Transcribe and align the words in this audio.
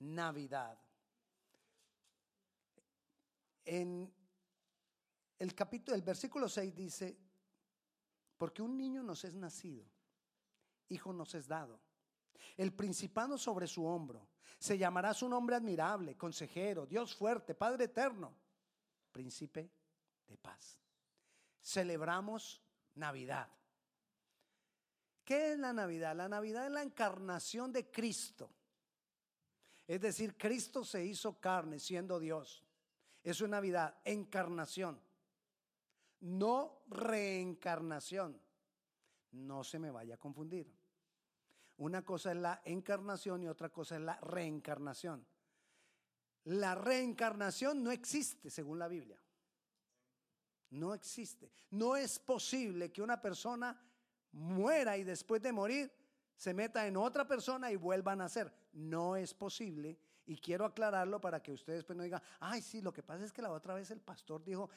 Navidad. 0.00 0.78
En 3.64 4.12
el 5.38 5.54
capítulo, 5.54 5.94
el 5.94 6.02
versículo 6.02 6.48
6 6.48 6.74
dice, 6.74 7.16
porque 8.36 8.62
un 8.62 8.76
niño 8.76 9.02
nos 9.02 9.24
es 9.24 9.34
nacido, 9.34 9.84
hijo 10.88 11.12
nos 11.12 11.34
es 11.34 11.48
dado. 11.48 11.80
El 12.56 12.72
principado 12.72 13.36
sobre 13.38 13.66
su 13.66 13.84
hombro. 13.84 14.28
Se 14.58 14.78
llamará 14.78 15.12
su 15.12 15.28
nombre 15.28 15.56
admirable, 15.56 16.16
consejero, 16.16 16.86
Dios 16.86 17.14
fuerte, 17.14 17.54
Padre 17.54 17.84
eterno, 17.84 18.34
príncipe 19.12 19.70
de 20.26 20.38
paz. 20.38 20.78
Celebramos 21.60 22.62
Navidad. 22.94 23.48
¿Qué 25.24 25.52
es 25.52 25.58
la 25.58 25.72
Navidad? 25.72 26.16
La 26.16 26.28
Navidad 26.28 26.66
es 26.66 26.72
la 26.72 26.82
encarnación 26.82 27.72
de 27.72 27.90
Cristo. 27.90 28.55
Es 29.86 30.00
decir, 30.00 30.36
Cristo 30.36 30.84
se 30.84 31.04
hizo 31.04 31.40
carne 31.40 31.78
siendo 31.78 32.18
Dios. 32.18 32.64
Eso 33.22 33.44
es 33.44 33.50
Navidad, 33.50 33.96
encarnación 34.04 35.00
no 36.20 36.82
reencarnación. 36.88 38.40
No 39.32 39.64
se 39.64 39.78
me 39.78 39.90
vaya 39.90 40.14
a 40.14 40.18
confundir. 40.18 40.72
Una 41.78 42.04
cosa 42.04 42.32
es 42.32 42.38
la 42.38 42.62
encarnación 42.64 43.42
y 43.42 43.48
otra 43.48 43.68
cosa 43.68 43.96
es 43.96 44.02
la 44.02 44.18
reencarnación. 44.20 45.26
La 46.44 46.74
reencarnación 46.74 47.82
no 47.82 47.90
existe 47.90 48.50
según 48.50 48.78
la 48.78 48.88
Biblia. 48.88 49.20
No 50.70 50.94
existe. 50.94 51.52
No 51.70 51.96
es 51.96 52.18
posible 52.18 52.90
que 52.90 53.02
una 53.02 53.20
persona 53.20 53.78
muera 54.32 54.96
y 54.96 55.04
después 55.04 55.42
de 55.42 55.52
morir 55.52 55.92
se 56.36 56.52
meta 56.52 56.86
en 56.86 56.96
otra 56.96 57.26
persona 57.26 57.70
y 57.70 57.76
vuelva 57.76 58.12
a 58.12 58.16
nacer. 58.16 58.52
No 58.72 59.16
es 59.16 59.34
posible. 59.34 59.98
Y 60.26 60.36
quiero 60.36 60.64
aclararlo 60.64 61.20
para 61.20 61.42
que 61.42 61.52
ustedes 61.52 61.84
pues 61.84 61.96
no 61.96 62.02
digan, 62.02 62.22
ay, 62.40 62.60
sí, 62.60 62.80
lo 62.80 62.92
que 62.92 63.02
pasa 63.02 63.24
es 63.24 63.32
que 63.32 63.42
la 63.42 63.50
otra 63.50 63.74
vez 63.74 63.90
el 63.90 64.00
pastor 64.00 64.42
dijo 64.44 64.68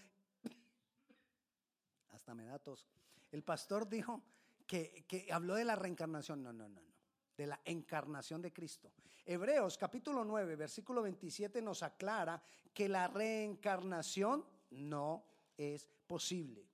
hasta 2.09 2.33
me 2.33 2.45
da 2.45 2.59
tos. 2.59 2.87
El 3.31 3.43
pastor 3.43 3.89
dijo 3.89 4.21
que, 4.65 5.05
que 5.07 5.31
habló 5.31 5.55
de 5.55 5.65
la 5.65 5.75
reencarnación. 5.75 6.43
No, 6.43 6.53
no, 6.53 6.69
no, 6.69 6.81
no. 6.81 6.93
De 7.35 7.47
la 7.47 7.59
encarnación 7.65 8.41
de 8.41 8.53
Cristo. 8.53 8.91
Hebreos 9.25 9.77
capítulo 9.77 10.23
9, 10.23 10.55
versículo 10.55 11.01
27 11.01 11.61
nos 11.61 11.83
aclara 11.83 12.41
que 12.73 12.89
la 12.89 13.07
reencarnación 13.07 14.45
no 14.71 15.23
es 15.57 15.87
posible. 16.07 16.67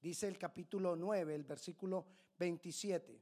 Dice 0.00 0.28
el 0.28 0.38
capítulo 0.38 0.96
9, 0.96 1.34
el 1.34 1.44
versículo 1.44 2.06
27. 2.38 3.20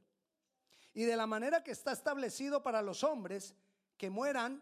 Y 0.93 1.03
de 1.03 1.17
la 1.17 1.25
manera 1.25 1.63
que 1.63 1.71
está 1.71 1.91
establecido 1.91 2.61
para 2.61 2.81
los 2.81 3.03
hombres 3.03 3.55
que 3.97 4.09
mueran 4.09 4.61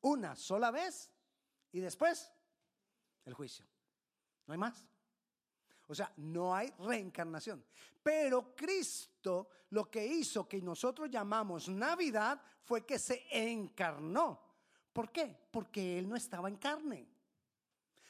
una 0.00 0.36
sola 0.36 0.70
vez 0.70 1.10
y 1.72 1.80
después 1.80 2.30
el 3.24 3.34
juicio. 3.34 3.66
No 4.46 4.52
hay 4.52 4.58
más. 4.58 4.84
O 5.88 5.94
sea, 5.94 6.12
no 6.16 6.54
hay 6.54 6.72
reencarnación. 6.78 7.64
Pero 8.02 8.54
Cristo 8.54 9.48
lo 9.70 9.90
que 9.90 10.06
hizo 10.06 10.48
que 10.48 10.60
nosotros 10.62 11.10
llamamos 11.10 11.68
Navidad 11.68 12.40
fue 12.62 12.84
que 12.84 12.98
se 12.98 13.26
encarnó. 13.30 14.40
¿Por 14.92 15.10
qué? 15.10 15.36
Porque 15.50 15.98
Él 15.98 16.08
no 16.08 16.16
estaba 16.16 16.48
en 16.48 16.56
carne. 16.56 17.08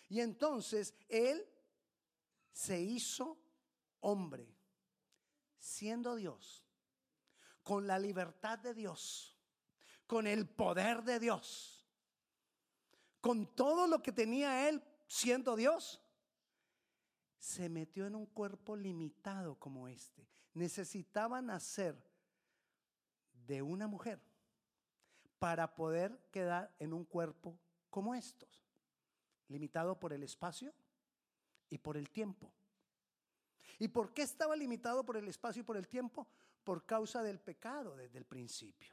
Y 0.09 0.21
entonces 0.21 0.95
Él 1.09 1.47
se 2.53 2.81
hizo 2.81 3.39
hombre, 4.01 4.49
siendo 5.59 6.15
Dios, 6.15 6.66
con 7.67 7.85
la 7.89 7.99
libertad 7.99 8.61
de 8.61 8.75
Dios, 8.75 9.37
con 10.07 10.29
el 10.29 10.49
poder 10.49 11.03
de 11.03 11.19
Dios, 11.19 11.85
con 13.21 13.57
todo 13.57 13.89
lo 13.89 14.01
que 14.05 14.13
tenía 14.13 14.69
Él 14.69 14.81
siendo 15.09 15.57
Dios 15.57 16.01
se 17.41 17.69
metió 17.69 18.07
en 18.07 18.15
un 18.15 18.27
cuerpo 18.27 18.77
limitado 18.77 19.59
como 19.59 19.89
este. 19.89 20.29
Necesitaba 20.55 21.43
nacer 21.43 22.01
de 23.33 23.63
una 23.63 23.89
mujer 23.89 24.23
para 25.41 25.75
poder 25.75 26.17
quedar 26.31 26.73
en 26.79 26.93
un 26.93 27.05
cuerpo 27.05 27.59
como 27.91 28.15
estos, 28.15 28.65
limitado 29.49 29.99
por 29.99 30.13
el 30.13 30.23
espacio 30.23 30.73
y 31.69 31.79
por 31.79 31.97
el 31.97 32.11
tiempo. 32.11 32.53
¿Y 33.81 33.89
por 33.89 34.15
qué 34.15 34.23
estaba 34.23 34.55
limitado 34.55 35.05
por 35.05 35.17
el 35.17 35.27
espacio 35.27 35.63
y 35.63 35.65
por 35.65 35.77
el 35.77 35.89
tiempo? 35.89 36.29
Por 36.67 36.85
causa 36.85 37.23
del 37.23 37.39
pecado 37.39 37.95
desde 37.95 38.19
el 38.19 38.25
principio. 38.25 38.93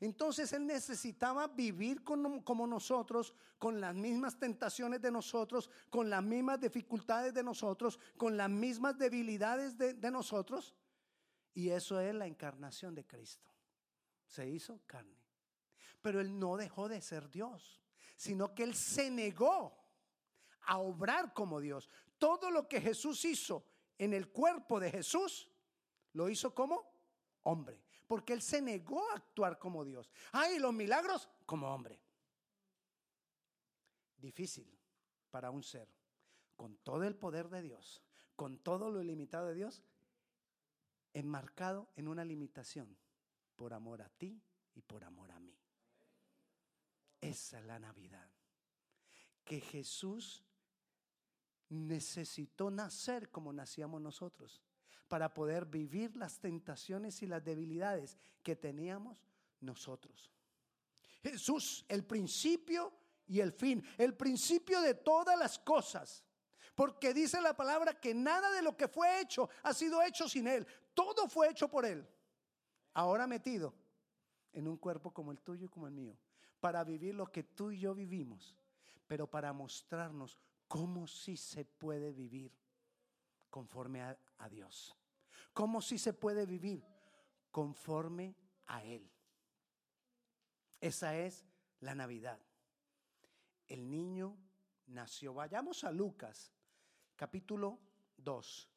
Entonces 0.00 0.50
él 0.54 0.66
necesitaba 0.66 1.46
vivir 1.48 2.02
como 2.02 2.66
nosotros, 2.66 3.34
con 3.58 3.78
las 3.78 3.94
mismas 3.94 4.38
tentaciones 4.38 5.02
de 5.02 5.10
nosotros, 5.10 5.68
con 5.90 6.08
las 6.08 6.22
mismas 6.22 6.58
dificultades 6.58 7.34
de 7.34 7.42
nosotros, 7.42 8.00
con 8.16 8.38
las 8.38 8.48
mismas 8.48 8.96
debilidades 8.96 9.76
de, 9.76 9.92
de 9.92 10.10
nosotros. 10.10 10.74
Y 11.52 11.68
eso 11.68 12.00
es 12.00 12.14
la 12.14 12.26
encarnación 12.26 12.94
de 12.94 13.06
Cristo. 13.06 13.50
Se 14.26 14.48
hizo 14.48 14.80
carne. 14.86 15.22
Pero 16.00 16.22
él 16.22 16.38
no 16.38 16.56
dejó 16.56 16.88
de 16.88 17.02
ser 17.02 17.30
Dios, 17.30 17.82
sino 18.16 18.54
que 18.54 18.62
él 18.62 18.74
se 18.74 19.10
negó 19.10 19.78
a 20.62 20.78
obrar 20.78 21.34
como 21.34 21.60
Dios. 21.60 21.90
Todo 22.16 22.50
lo 22.50 22.66
que 22.66 22.80
Jesús 22.80 23.26
hizo 23.26 23.66
en 23.98 24.14
el 24.14 24.30
cuerpo 24.30 24.80
de 24.80 24.90
Jesús, 24.90 25.50
lo 26.14 26.30
hizo 26.30 26.54
como 26.54 26.93
hombre 27.44 27.84
porque 28.06 28.32
él 28.32 28.42
se 28.42 28.60
negó 28.60 29.08
a 29.10 29.16
actuar 29.16 29.58
como 29.58 29.84
Dios. 29.84 30.10
Ay, 30.32 30.58
los 30.58 30.72
milagros 30.72 31.28
como 31.46 31.72
hombre. 31.72 32.00
Difícil 34.16 34.78
para 35.30 35.50
un 35.50 35.62
ser 35.62 35.88
con 36.56 36.76
todo 36.78 37.04
el 37.04 37.16
poder 37.16 37.48
de 37.48 37.62
Dios, 37.62 38.02
con 38.36 38.58
todo 38.58 38.90
lo 38.90 39.02
ilimitado 39.02 39.48
de 39.48 39.54
Dios, 39.54 39.82
enmarcado 41.12 41.88
en 41.96 42.08
una 42.08 42.24
limitación 42.24 42.96
por 43.56 43.72
amor 43.74 44.02
a 44.02 44.08
ti 44.08 44.40
y 44.74 44.82
por 44.82 45.04
amor 45.04 45.32
a 45.32 45.40
mí. 45.40 45.58
Esa 47.20 47.58
es 47.58 47.64
la 47.64 47.78
Navidad. 47.78 48.28
Que 49.44 49.60
Jesús 49.60 50.44
necesitó 51.68 52.70
nacer 52.70 53.30
como 53.30 53.52
nacíamos 53.52 54.00
nosotros 54.00 54.62
para 55.08 55.32
poder 55.32 55.66
vivir 55.66 56.16
las 56.16 56.38
tentaciones 56.38 57.22
y 57.22 57.26
las 57.26 57.44
debilidades 57.44 58.16
que 58.42 58.56
teníamos 58.56 59.18
nosotros. 59.60 60.30
Jesús, 61.22 61.84
el 61.88 62.04
principio 62.04 62.92
y 63.26 63.40
el 63.40 63.52
fin, 63.52 63.84
el 63.98 64.14
principio 64.14 64.80
de 64.80 64.94
todas 64.94 65.38
las 65.38 65.58
cosas. 65.58 66.24
Porque 66.74 67.14
dice 67.14 67.40
la 67.40 67.54
palabra 67.54 67.98
que 67.98 68.14
nada 68.14 68.50
de 68.50 68.62
lo 68.62 68.76
que 68.76 68.88
fue 68.88 69.20
hecho 69.20 69.48
ha 69.62 69.72
sido 69.72 70.02
hecho 70.02 70.28
sin 70.28 70.48
Él. 70.48 70.66
Todo 70.92 71.28
fue 71.28 71.50
hecho 71.50 71.68
por 71.68 71.86
Él. 71.86 72.06
Ahora 72.94 73.26
metido 73.26 73.74
en 74.52 74.68
un 74.68 74.76
cuerpo 74.76 75.12
como 75.12 75.30
el 75.32 75.40
tuyo 75.40 75.66
y 75.66 75.68
como 75.68 75.86
el 75.86 75.92
mío. 75.92 76.16
Para 76.60 76.82
vivir 76.82 77.14
lo 77.14 77.26
que 77.26 77.44
tú 77.44 77.70
y 77.70 77.78
yo 77.78 77.94
vivimos. 77.94 78.56
Pero 79.06 79.30
para 79.30 79.52
mostrarnos 79.52 80.38
cómo 80.66 81.06
sí 81.06 81.36
se 81.36 81.64
puede 81.64 82.12
vivir 82.12 82.52
conforme 83.50 84.02
a, 84.02 84.18
Dios. 84.48 84.96
¿Cómo 85.52 85.80
si 85.80 85.98
se 85.98 86.12
puede 86.12 86.46
vivir 86.46 86.84
conforme 87.50 88.36
a 88.66 88.82
Él? 88.84 89.10
Esa 90.80 91.16
es 91.16 91.44
la 91.80 91.94
Navidad. 91.94 92.40
El 93.66 93.90
niño 93.90 94.36
nació. 94.86 95.34
Vayamos 95.34 95.84
a 95.84 95.90
Lucas, 95.90 96.52
capítulo 97.16 97.80
2. 98.18 98.70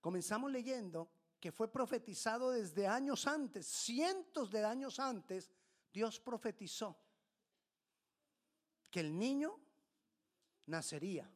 Comenzamos 0.00 0.50
leyendo 0.50 1.10
que 1.40 1.52
fue 1.52 1.70
profetizado 1.70 2.50
desde 2.50 2.86
años 2.86 3.26
antes, 3.26 3.66
cientos 3.66 4.50
de 4.50 4.64
años 4.64 4.98
antes, 4.98 5.50
Dios 5.92 6.18
profetizó 6.20 6.98
que 8.90 9.00
el 9.00 9.16
niño 9.16 9.58
nacería. 10.66 11.30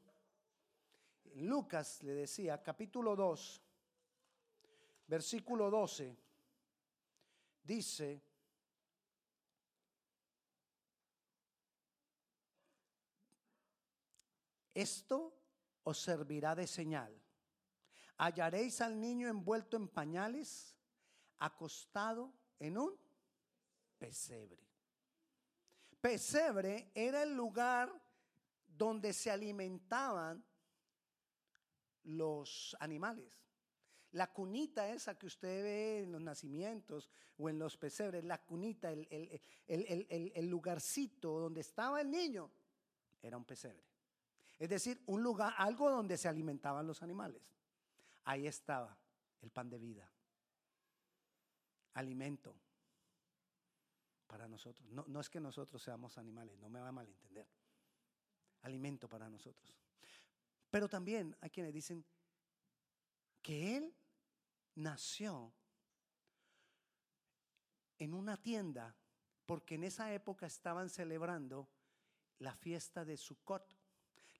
Lucas 1.34 2.02
le 2.02 2.14
decía, 2.14 2.62
capítulo 2.62 3.17
2, 3.17 3.62
versículo 5.06 5.70
12, 5.70 6.17
dice, 7.62 8.23
esto 14.75 15.32
os 15.84 15.99
servirá 15.99 16.55
de 16.55 16.67
señal. 16.67 17.19
Hallaréis 18.19 18.81
al 18.81 19.00
niño 19.00 19.29
envuelto 19.29 19.76
en 19.76 19.88
pañales, 19.88 20.76
acostado 21.38 22.32
en 22.58 22.79
un 22.79 22.96
pesebre. 23.99 24.62
Pesebre 26.00 26.90
era 26.94 27.23
el 27.23 27.34
lugar 27.34 27.93
donde 28.67 29.12
se 29.12 29.31
alimentaban 29.31 30.44
los 32.04 32.76
animales. 32.81 33.43
La 34.12 34.32
cunita 34.32 34.88
esa 34.90 35.19
que 35.19 35.26
usted 35.26 35.62
ve 35.62 36.02
en 36.02 36.12
los 36.12 36.20
nacimientos 36.20 37.08
o 37.38 37.49
en 37.49 37.58
los 37.58 37.76
pesebres, 37.78 38.25
la 38.25 38.43
cunita, 38.44 38.93
el, 38.93 39.40
el, 39.66 40.46
lugarcito 40.46 41.38
donde 41.38 41.62
estaba 41.62 42.00
el 42.00 42.10
niño, 42.10 42.50
era 43.22 43.38
un 43.38 43.44
pesebre. 43.44 43.82
Es 44.58 44.69
decir, 44.69 45.02
un 45.06 45.22
lugar, 45.22 45.54
algo 45.56 45.90
donde 45.90 46.19
se 46.19 46.28
alimentaban 46.28 46.87
los 46.87 47.02
animales. 47.02 47.43
Ahí 48.25 48.46
estaba 48.46 48.96
el 49.40 49.50
pan 49.50 49.70
de 49.70 49.78
vida, 49.78 50.08
alimento 51.94 52.55
para 54.26 54.46
nosotros. 54.46 54.90
No, 54.93 55.05
no 55.08 55.20
es 55.20 55.31
que 55.31 55.40
nosotros 55.40 55.82
seamos 55.82 56.19
animales, 56.19 56.58
no 56.58 56.69
me 56.69 56.81
va 56.81 56.88
a 56.88 56.93
malentender. 56.93 57.46
Alimento 58.60 59.08
para 59.08 59.28
nosotros. 59.28 59.75
Pero 60.72 60.88
también 60.88 61.36
hay 61.42 61.50
quienes 61.50 61.74
dicen 61.74 62.02
que 63.42 63.76
Él 63.76 63.94
nació 64.76 65.52
en 67.98 68.14
una 68.14 68.38
tienda 68.38 68.96
porque 69.44 69.74
en 69.74 69.84
esa 69.84 70.14
época 70.14 70.46
estaban 70.46 70.88
celebrando 70.88 71.69
la 72.38 72.54
fiesta 72.54 73.04
de 73.04 73.19
Sukkot. 73.19 73.76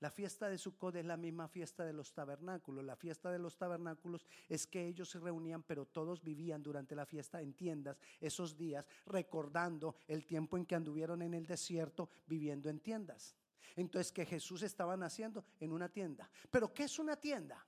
La 0.00 0.11
fiesta 0.11 0.49
de 0.49 0.56
Sukkot 0.56 0.96
es 0.96 1.05
la 1.05 1.19
misma 1.19 1.49
fiesta 1.49 1.84
de 1.84 1.93
los 1.93 2.14
tabernáculos. 2.14 2.82
La 2.82 2.96
fiesta 2.96 3.31
de 3.31 3.38
los 3.38 3.58
tabernáculos 3.58 4.26
es 4.49 4.67
que 4.67 4.87
ellos 4.87 5.11
se 5.11 5.20
reunían, 5.20 5.62
pero 5.62 5.84
todos 5.84 6.23
vivían 6.23 6.62
durante 6.62 6.96
la 6.96 7.05
fiesta 7.05 7.43
en 7.43 7.52
tiendas 7.52 8.00
esos 8.23 8.56
días, 8.56 8.88
recordando 9.05 9.96
el 10.08 10.25
tiempo 10.25 10.56
en 10.56 10.64
que 10.64 10.76
anduvieron 10.76 11.20
en 11.20 11.34
el 11.34 11.44
desierto 11.44 12.08
viviendo 12.26 12.70
en 12.70 12.81
tiendas. 12.81 13.37
Entonces 13.76 14.12
que 14.12 14.26
Jesús 14.26 14.62
estaba 14.62 14.97
naciendo 14.97 15.44
en 15.61 15.73
una 15.73 15.88
tienda. 15.88 16.31
¿Pero 16.50 16.73
qué 16.73 16.85
es 16.85 16.99
una 16.99 17.17
tienda? 17.17 17.67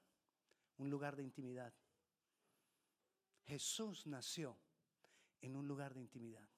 Un 0.79 0.91
lugar 0.91 1.17
de 1.17 1.23
intimidad. 1.23 1.73
Jesús 3.44 4.06
nació 4.06 4.58
en 5.41 5.56
un 5.56 5.69
lugar 5.69 5.94
de 5.94 6.00
intimidad. 6.00 6.49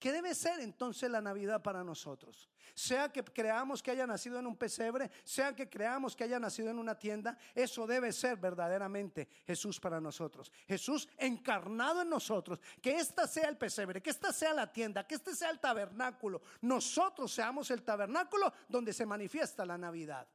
¿Qué 0.00 0.12
debe 0.12 0.34
ser 0.34 0.60
entonces 0.60 1.10
la 1.10 1.20
Navidad 1.20 1.62
para 1.62 1.84
nosotros? 1.84 2.48
Sea 2.74 3.12
que 3.12 3.22
creamos 3.22 3.82
que 3.82 3.90
haya 3.90 4.06
nacido 4.06 4.38
en 4.38 4.46
un 4.46 4.56
pesebre, 4.56 5.10
sea 5.24 5.54
que 5.54 5.68
creamos 5.68 6.16
que 6.16 6.24
haya 6.24 6.40
nacido 6.40 6.70
en 6.70 6.78
una 6.78 6.98
tienda, 6.98 7.36
eso 7.54 7.86
debe 7.86 8.10
ser 8.10 8.38
verdaderamente 8.38 9.28
Jesús 9.46 9.78
para 9.78 10.00
nosotros. 10.00 10.50
Jesús 10.66 11.06
encarnado 11.18 12.00
en 12.00 12.08
nosotros, 12.08 12.60
que 12.80 12.96
esta 12.96 13.26
sea 13.26 13.50
el 13.50 13.58
pesebre, 13.58 14.00
que 14.00 14.08
esta 14.08 14.32
sea 14.32 14.54
la 14.54 14.72
tienda, 14.72 15.06
que 15.06 15.16
este 15.16 15.36
sea 15.36 15.50
el 15.50 15.60
tabernáculo. 15.60 16.40
Nosotros 16.62 17.30
seamos 17.30 17.70
el 17.70 17.82
tabernáculo 17.82 18.50
donde 18.70 18.94
se 18.94 19.04
manifiesta 19.04 19.66
la 19.66 19.76
Navidad. 19.76 20.26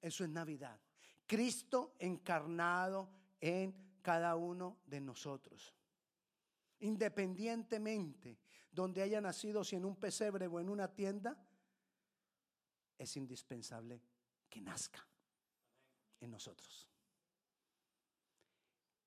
Eso 0.00 0.22
es 0.22 0.30
Navidad. 0.30 0.78
Cristo 1.26 1.96
encarnado 1.98 3.10
en 3.40 3.98
cada 4.00 4.36
uno 4.36 4.78
de 4.86 5.00
nosotros 5.00 5.74
independientemente 6.80 8.38
donde 8.70 9.02
haya 9.02 9.20
nacido, 9.20 9.64
si 9.64 9.76
en 9.76 9.84
un 9.84 9.96
pesebre 9.96 10.46
o 10.46 10.60
en 10.60 10.68
una 10.68 10.94
tienda, 10.94 11.36
es 12.96 13.16
indispensable 13.16 14.02
que 14.48 14.60
nazca 14.60 15.06
en 16.20 16.30
nosotros. 16.30 16.88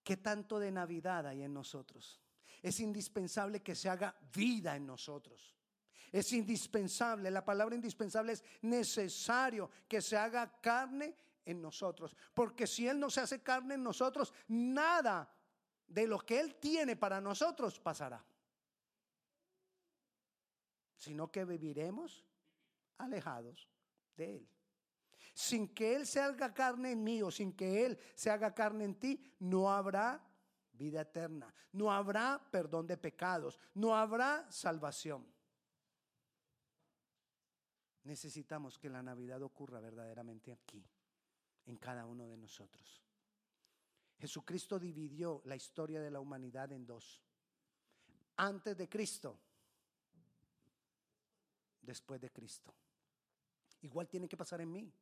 ¿Qué 0.03 0.17
tanto 0.17 0.59
de 0.59 0.71
Navidad 0.71 1.27
hay 1.27 1.43
en 1.43 1.53
nosotros? 1.53 2.21
Es 2.61 2.79
indispensable 2.79 3.61
que 3.61 3.75
se 3.75 3.89
haga 3.89 4.15
vida 4.33 4.75
en 4.75 4.85
nosotros. 4.85 5.55
Es 6.11 6.33
indispensable, 6.33 7.31
la 7.31 7.45
palabra 7.45 7.75
indispensable 7.75 8.33
es 8.33 8.43
necesario 8.61 9.69
que 9.87 10.01
se 10.01 10.17
haga 10.17 10.59
carne 10.59 11.15
en 11.45 11.61
nosotros. 11.61 12.15
Porque 12.33 12.67
si 12.67 12.87
Él 12.87 12.99
no 12.99 13.09
se 13.09 13.21
hace 13.21 13.41
carne 13.41 13.75
en 13.75 13.83
nosotros, 13.83 14.33
nada 14.47 15.29
de 15.93 16.07
lo 16.07 16.19
que 16.19 16.39
Él 16.39 16.55
tiene 16.55 16.95
para 16.95 17.19
nosotros 17.19 17.79
pasará, 17.79 18.23
sino 20.97 21.31
que 21.31 21.45
viviremos 21.45 22.25
alejados 22.97 23.67
de 24.15 24.37
Él. 24.37 24.47
Sin 25.33 25.73
que 25.73 25.95
Él 25.95 26.05
se 26.05 26.19
haga 26.19 26.53
carne 26.53 26.91
en 26.91 27.03
mí 27.03 27.21
o 27.21 27.31
sin 27.31 27.53
que 27.53 27.85
Él 27.85 27.99
se 28.15 28.29
haga 28.29 28.53
carne 28.53 28.85
en 28.85 28.95
ti, 28.95 29.23
no 29.39 29.71
habrá 29.71 30.21
vida 30.73 31.01
eterna, 31.01 31.53
no 31.73 31.91
habrá 31.91 32.41
perdón 32.51 32.87
de 32.87 32.97
pecados, 32.97 33.59
no 33.73 33.95
habrá 33.95 34.49
salvación. 34.51 35.25
Necesitamos 38.03 38.79
que 38.79 38.89
la 38.89 39.03
Navidad 39.03 39.41
ocurra 39.43 39.79
verdaderamente 39.79 40.51
aquí, 40.51 40.83
en 41.65 41.77
cada 41.77 42.05
uno 42.05 42.27
de 42.27 42.37
nosotros. 42.37 43.01
Jesucristo 44.21 44.77
dividió 44.77 45.41
la 45.45 45.55
historia 45.55 45.99
de 45.99 46.11
la 46.11 46.19
humanidad 46.19 46.71
en 46.71 46.85
dos. 46.85 47.19
Antes 48.37 48.77
de 48.77 48.87
Cristo, 48.87 49.39
después 51.81 52.21
de 52.21 52.29
Cristo. 52.29 52.71
Igual 53.81 54.07
tiene 54.07 54.29
que 54.29 54.37
pasar 54.37 54.61
en 54.61 54.71
mí. 54.71 54.93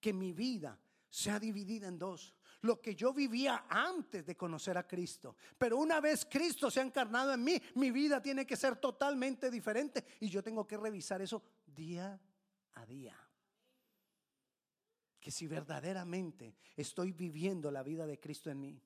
Que 0.00 0.14
mi 0.14 0.32
vida 0.32 0.80
sea 1.10 1.38
dividida 1.38 1.86
en 1.86 1.98
dos. 1.98 2.34
Lo 2.62 2.80
que 2.80 2.94
yo 2.94 3.12
vivía 3.12 3.66
antes 3.68 4.24
de 4.24 4.38
conocer 4.38 4.78
a 4.78 4.88
Cristo. 4.88 5.36
Pero 5.58 5.76
una 5.76 6.00
vez 6.00 6.24
Cristo 6.24 6.70
se 6.70 6.80
ha 6.80 6.82
encarnado 6.82 7.34
en 7.34 7.44
mí, 7.44 7.60
mi 7.74 7.90
vida 7.90 8.22
tiene 8.22 8.46
que 8.46 8.56
ser 8.56 8.76
totalmente 8.76 9.50
diferente. 9.50 10.02
Y 10.20 10.30
yo 10.30 10.42
tengo 10.42 10.66
que 10.66 10.78
revisar 10.78 11.20
eso 11.20 11.42
día 11.66 12.18
a 12.72 12.86
día 12.86 13.29
que 15.20 15.30
si 15.30 15.46
verdaderamente 15.46 16.56
estoy 16.76 17.12
viviendo 17.12 17.70
la 17.70 17.82
vida 17.82 18.06
de 18.06 18.18
Cristo 18.18 18.50
en 18.50 18.60
mí. 18.60 18.82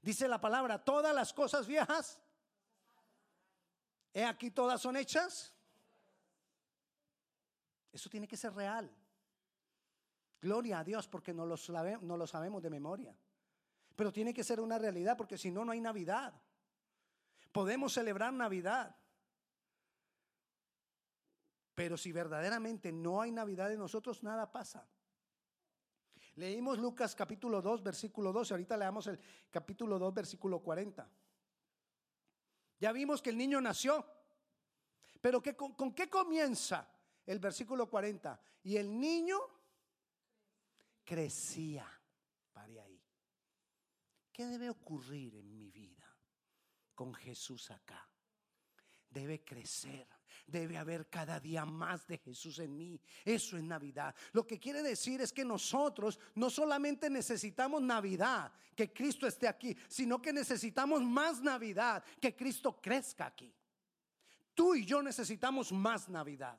Dice 0.00 0.26
la 0.28 0.40
palabra, 0.40 0.82
todas 0.82 1.14
las 1.14 1.32
cosas 1.32 1.66
viejas, 1.66 2.18
he 4.12 4.24
aquí 4.24 4.50
todas 4.50 4.80
son 4.80 4.96
hechas. 4.96 5.52
Eso 7.92 8.10
tiene 8.10 8.26
que 8.26 8.36
ser 8.36 8.52
real. 8.54 8.90
Gloria 10.40 10.80
a 10.80 10.84
Dios 10.84 11.06
porque 11.08 11.32
no 11.32 11.46
lo, 11.46 11.56
no 12.02 12.16
lo 12.16 12.26
sabemos 12.26 12.62
de 12.62 12.70
memoria. 12.70 13.16
Pero 13.96 14.12
tiene 14.12 14.34
que 14.34 14.44
ser 14.44 14.60
una 14.60 14.78
realidad 14.78 15.16
porque 15.16 15.38
si 15.38 15.50
no, 15.50 15.64
no 15.64 15.72
hay 15.72 15.80
Navidad. 15.80 16.34
Podemos 17.52 17.92
celebrar 17.92 18.32
Navidad. 18.32 18.96
Pero 21.74 21.96
si 21.96 22.12
verdaderamente 22.12 22.92
no 22.92 23.20
hay 23.20 23.32
Navidad 23.32 23.72
en 23.72 23.80
nosotros, 23.80 24.22
nada 24.22 24.50
pasa. 24.50 24.86
Leímos 26.36 26.78
Lucas 26.78 27.14
capítulo 27.14 27.60
2, 27.60 27.82
versículo 27.82 28.32
12. 28.32 28.54
Ahorita 28.54 28.76
leamos 28.76 29.06
el 29.08 29.18
capítulo 29.50 29.98
2, 29.98 30.14
versículo 30.14 30.60
40. 30.60 31.08
Ya 32.78 32.92
vimos 32.92 33.22
que 33.22 33.30
el 33.30 33.38
niño 33.38 33.60
nació. 33.60 34.06
Pero 35.20 35.42
con, 35.56 35.74
¿con 35.74 35.94
qué 35.94 36.08
comienza 36.08 36.88
el 37.26 37.38
versículo 37.38 37.88
40? 37.88 38.40
Y 38.64 38.76
el 38.76 38.98
niño 38.98 39.38
crecía. 41.04 41.88
Pare 42.52 42.80
ahí. 42.80 43.02
¿Qué 44.32 44.46
debe 44.46 44.70
ocurrir 44.70 45.36
en 45.36 45.56
mi 45.56 45.70
vida 45.70 46.06
con 46.94 47.14
Jesús 47.14 47.70
acá? 47.70 48.08
Debe 49.08 49.44
crecer 49.44 50.08
Debe 50.46 50.76
haber 50.76 51.08
cada 51.08 51.40
día 51.40 51.64
más 51.64 52.06
de 52.06 52.18
Jesús 52.18 52.58
en 52.58 52.76
mí. 52.76 53.00
Eso 53.24 53.56
es 53.56 53.62
Navidad. 53.62 54.14
Lo 54.32 54.46
que 54.46 54.58
quiere 54.58 54.82
decir 54.82 55.20
es 55.20 55.32
que 55.32 55.44
nosotros 55.44 56.18
no 56.34 56.50
solamente 56.50 57.08
necesitamos 57.10 57.82
Navidad, 57.82 58.52
que 58.74 58.92
Cristo 58.92 59.26
esté 59.26 59.48
aquí, 59.48 59.76
sino 59.88 60.20
que 60.20 60.32
necesitamos 60.32 61.02
más 61.02 61.40
Navidad, 61.40 62.04
que 62.20 62.34
Cristo 62.34 62.80
crezca 62.80 63.26
aquí. 63.26 63.54
Tú 64.54 64.74
y 64.74 64.84
yo 64.84 65.02
necesitamos 65.02 65.72
más 65.72 66.08
Navidad. 66.08 66.58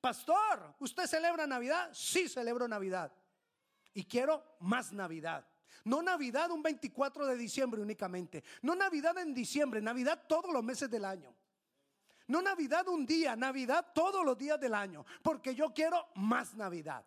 Pastor, 0.00 0.74
¿usted 0.78 1.06
celebra 1.06 1.46
Navidad? 1.46 1.90
Sí, 1.92 2.28
celebro 2.28 2.68
Navidad. 2.68 3.12
Y 3.94 4.04
quiero 4.04 4.56
más 4.60 4.92
Navidad. 4.92 5.46
No 5.84 6.02
Navidad 6.02 6.50
un 6.50 6.62
24 6.62 7.26
de 7.26 7.36
diciembre 7.36 7.80
únicamente. 7.80 8.44
No 8.62 8.74
Navidad 8.74 9.16
en 9.18 9.32
diciembre, 9.32 9.80
Navidad 9.80 10.24
todos 10.28 10.52
los 10.52 10.62
meses 10.62 10.90
del 10.90 11.04
año. 11.04 11.34
No 12.28 12.42
Navidad 12.42 12.88
un 12.88 13.06
día, 13.06 13.36
Navidad 13.36 13.92
todos 13.94 14.24
los 14.24 14.36
días 14.36 14.58
del 14.58 14.74
año, 14.74 15.04
porque 15.22 15.54
yo 15.54 15.72
quiero 15.72 16.08
más 16.16 16.54
Navidad, 16.54 17.04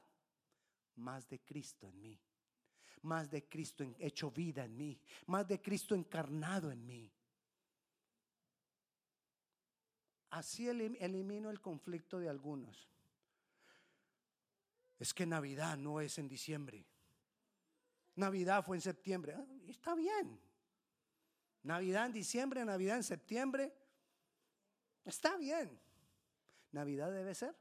más 0.95 1.27
de 1.27 1.39
Cristo 1.39 1.87
en 1.87 2.01
mí, 2.01 2.19
más 3.01 3.29
de 3.29 3.47
Cristo 3.47 3.83
hecho 3.99 4.31
vida 4.31 4.63
en 4.63 4.77
mí, 4.77 4.99
más 5.25 5.47
de 5.47 5.61
Cristo 5.61 5.93
encarnado 5.93 6.71
en 6.71 6.85
mí. 6.85 7.11
Así 10.29 10.69
elimino 10.69 11.49
el 11.49 11.59
conflicto 11.59 12.19
de 12.19 12.29
algunos. 12.29 12.87
Es 14.99 15.13
que 15.13 15.25
Navidad 15.25 15.77
no 15.77 16.01
es 16.01 16.17
en 16.17 16.27
diciembre. 16.27 16.85
Navidad 18.15 18.63
fue 18.63 18.77
en 18.77 18.81
septiembre. 18.81 19.33
Ah, 19.35 19.45
está 19.67 19.95
bien. 19.95 20.39
Navidad 21.63 22.05
en 22.05 22.13
diciembre, 22.13 22.63
Navidad 22.63 22.97
en 22.97 23.03
septiembre. 23.03 23.73
Está 25.09 25.37
bien. 25.37 25.77
Navidad 26.71 27.11
debe 27.11 27.33
ser 27.33 27.55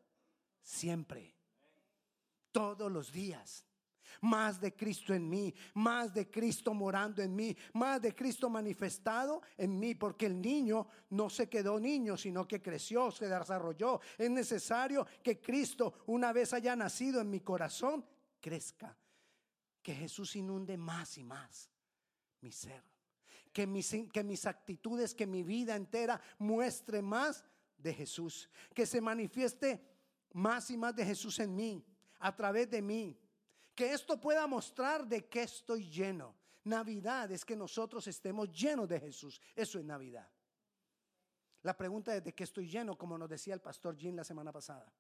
siempre, 0.61 1.35
todos 2.53 2.93
los 2.93 3.11
días. 3.11 3.65
Más 4.21 4.61
de 4.61 4.75
Cristo 4.75 5.15
en 5.15 5.29
mí, 5.29 5.55
más 5.75 6.13
de 6.13 6.31
Cristo 6.31 6.75
morando 6.75 7.23
en 7.23 7.35
mí, 7.35 7.57
más 7.75 8.03
de 8.03 8.15
Cristo 8.15 8.51
manifestado 8.51 9.43
en 9.57 9.79
mí, 9.79 9.95
porque 9.95 10.27
el 10.27 10.41
niño 10.41 10.89
no 11.11 11.31
se 11.31 11.49
quedó 11.49 11.79
niño, 11.79 12.17
sino 12.17 12.47
que 12.47 12.61
creció, 12.61 13.11
se 13.11 13.29
desarrolló. 13.29 14.01
Es 14.19 14.31
necesario 14.31 15.07
que 15.23 15.41
Cristo, 15.41 16.03
una 16.07 16.33
vez 16.33 16.53
haya 16.53 16.75
nacido 16.77 17.21
en 17.21 17.31
mi 17.31 17.41
corazón, 17.41 18.05
crezca. 18.41 18.97
Que 19.83 19.95
Jesús 19.95 20.37
inunde 20.37 20.77
más 20.77 21.17
y 21.17 21.25
más 21.25 21.71
mi 22.41 22.53
ser. 22.53 22.83
Que 23.53 23.67
mis, 23.67 23.95
que 24.13 24.23
mis 24.23 24.47
actitudes, 24.47 25.15
que 25.15 25.27
mi 25.27 25.43
vida 25.43 25.77
entera 25.77 26.21
muestre 26.39 27.03
más 27.03 27.45
de 27.77 27.95
Jesús. 27.95 28.49
Que 28.75 28.87
se 28.87 29.01
manifieste 29.01 29.83
más 30.33 30.71
y 30.71 30.77
más 30.77 30.95
de 30.95 31.05
Jesús 31.05 31.39
en 31.39 31.55
mí, 31.55 31.85
a 32.19 32.35
través 32.35 32.71
de 32.71 32.83
mí. 32.83 33.19
Que 33.75 33.93
esto 33.93 34.21
pueda 34.21 34.47
mostrar 34.47 35.07
de 35.07 35.27
qué 35.27 35.43
estoy 35.43 35.89
lleno. 35.89 36.35
Navidad 36.65 37.31
es 37.33 37.45
que 37.45 37.57
nosotros 37.57 38.07
estemos 38.07 38.51
llenos 38.51 38.89
de 38.89 39.01
Jesús. 39.01 39.41
Eso 39.55 39.79
es 39.79 39.85
Navidad. 39.85 40.29
La 41.63 41.77
pregunta 41.77 42.15
es 42.15 42.23
de 42.23 42.35
qué 42.35 42.45
estoy 42.45 42.69
lleno, 42.69 42.97
como 42.97 43.19
nos 43.19 43.29
decía 43.29 43.55
el 43.55 43.61
pastor 43.61 43.97
Jim 43.97 44.15
la 44.15 44.25
semana 44.25 44.53
pasada. 44.53 44.93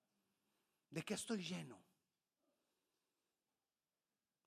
¿De 0.90 1.02
qué 1.02 1.14
estoy 1.14 1.42
lleno? 1.42 1.78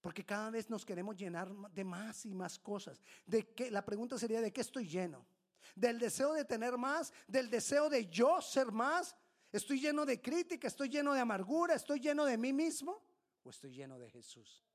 Porque 0.02 0.26
cada 0.26 0.50
vez 0.50 0.70
nos 0.70 0.84
queremos 0.84 1.16
llenar 1.16 1.54
de 1.72 1.84
más 1.84 2.26
y 2.26 2.34
más 2.34 2.58
cosas. 2.58 3.00
De 3.26 3.54
qué, 3.54 3.70
la 3.70 3.86
pregunta 3.86 4.18
sería, 4.18 4.42
¿de 4.42 4.52
qué 4.52 4.62
estoy 4.62 4.88
lleno? 4.88 5.28
¿Del 5.76 6.00
deseo 6.00 6.34
de 6.34 6.44
tener 6.44 6.76
más? 6.78 7.14
¿Del 7.28 7.50
deseo 7.52 7.88
de 7.88 8.10
yo 8.10 8.42
ser 8.42 8.72
más? 8.72 9.16
¿Estoy 9.52 9.80
lleno 9.80 10.06
de 10.06 10.20
crítica? 10.20 10.68
¿Estoy 10.68 10.90
lleno 10.90 11.14
de 11.14 11.20
amargura? 11.20 11.76
¿Estoy 11.76 12.00
lleno 12.00 12.26
de 12.26 12.36
mí 12.36 12.52
mismo? 12.52 13.04
¿O 13.44 13.52
estoy 13.52 13.74
lleno 13.74 14.00
de 14.00 14.10
Jesús? 14.10 14.66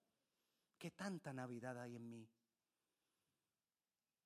¿Qué 0.79 0.93
tanta 0.93 1.33
Navidad 1.33 1.81
hay 1.81 1.97
en 1.97 2.09
mí? 2.09 2.29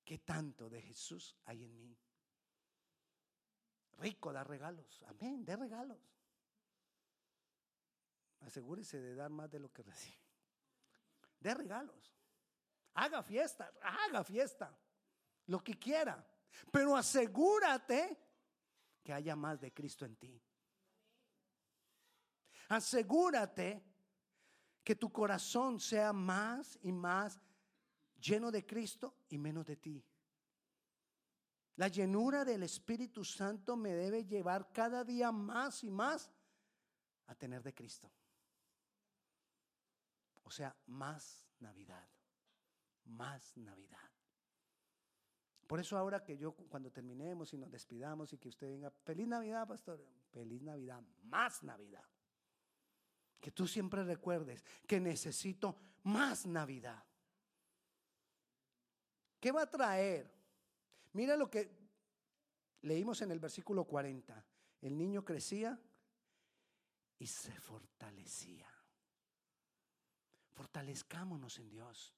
¿Qué 0.05 0.19
tanto 0.19 0.69
de 0.69 0.81
Jesús 0.81 1.35
hay 1.45 1.63
en 1.63 1.75
mí? 1.79 1.97
Rico 3.97 4.31
da 4.31 4.43
regalos. 4.43 5.03
Amén, 5.07 5.43
de 5.45 5.55
regalos. 5.55 5.99
Asegúrese 8.41 8.99
de 8.99 9.15
dar 9.15 9.31
más 9.31 9.49
de 9.49 9.59
lo 9.59 9.71
que 9.71 9.81
recibe 9.81 10.30
de 11.41 11.53
regalos. 11.53 12.15
Haga 12.93 13.23
fiesta, 13.23 13.71
haga 13.81 14.23
fiesta, 14.23 14.77
lo 15.47 15.63
que 15.63 15.77
quiera. 15.77 16.25
Pero 16.71 16.95
asegúrate 16.95 18.17
que 19.03 19.13
haya 19.13 19.35
más 19.35 19.59
de 19.59 19.73
Cristo 19.73 20.05
en 20.05 20.15
ti. 20.15 20.41
Asegúrate 22.69 23.83
que 24.83 24.95
tu 24.95 25.11
corazón 25.11 25.79
sea 25.79 26.13
más 26.13 26.77
y 26.81 26.91
más 26.91 27.39
lleno 28.19 28.51
de 28.51 28.65
Cristo 28.65 29.15
y 29.29 29.37
menos 29.37 29.65
de 29.65 29.75
ti. 29.75 30.05
La 31.75 31.87
llenura 31.87 32.45
del 32.45 32.63
Espíritu 32.63 33.23
Santo 33.23 33.75
me 33.75 33.93
debe 33.93 34.25
llevar 34.25 34.71
cada 34.71 35.03
día 35.03 35.31
más 35.31 35.83
y 35.83 35.89
más 35.89 36.31
a 37.27 37.35
tener 37.35 37.63
de 37.63 37.73
Cristo. 37.73 38.11
O 40.43 40.51
sea, 40.51 40.75
más 40.87 41.47
Navidad, 41.59 42.09
más 43.05 43.55
Navidad. 43.57 44.11
Por 45.67 45.79
eso 45.79 45.97
ahora 45.97 46.21
que 46.21 46.37
yo 46.37 46.53
cuando 46.53 46.91
terminemos 46.91 47.53
y 47.53 47.57
nos 47.57 47.71
despidamos 47.71 48.33
y 48.33 48.37
que 48.37 48.49
usted 48.49 48.67
venga, 48.67 48.91
feliz 48.91 49.27
Navidad, 49.27 49.67
pastor, 49.67 50.05
feliz 50.31 50.61
Navidad, 50.61 51.01
más 51.23 51.63
Navidad. 51.63 52.03
Que 53.39 53.51
tú 53.51 53.65
siempre 53.67 54.03
recuerdes 54.03 54.65
que 54.85 54.99
necesito 54.99 55.77
más 56.03 56.45
Navidad. 56.45 57.03
¿Qué 59.39 59.51
va 59.51 59.61
a 59.63 59.69
traer? 59.69 60.31
Mira 61.13 61.35
lo 61.35 61.49
que 61.49 61.81
leímos 62.81 63.21
en 63.21 63.31
el 63.31 63.39
versículo 63.39 63.85
40. 63.85 64.45
El 64.81 64.97
niño 64.97 65.23
crecía 65.23 65.79
y 67.17 67.27
se 67.27 67.53
fortalecía. 67.59 68.69
Fortalezcámonos 70.53 71.59
en 71.59 71.69
Dios. 71.69 72.13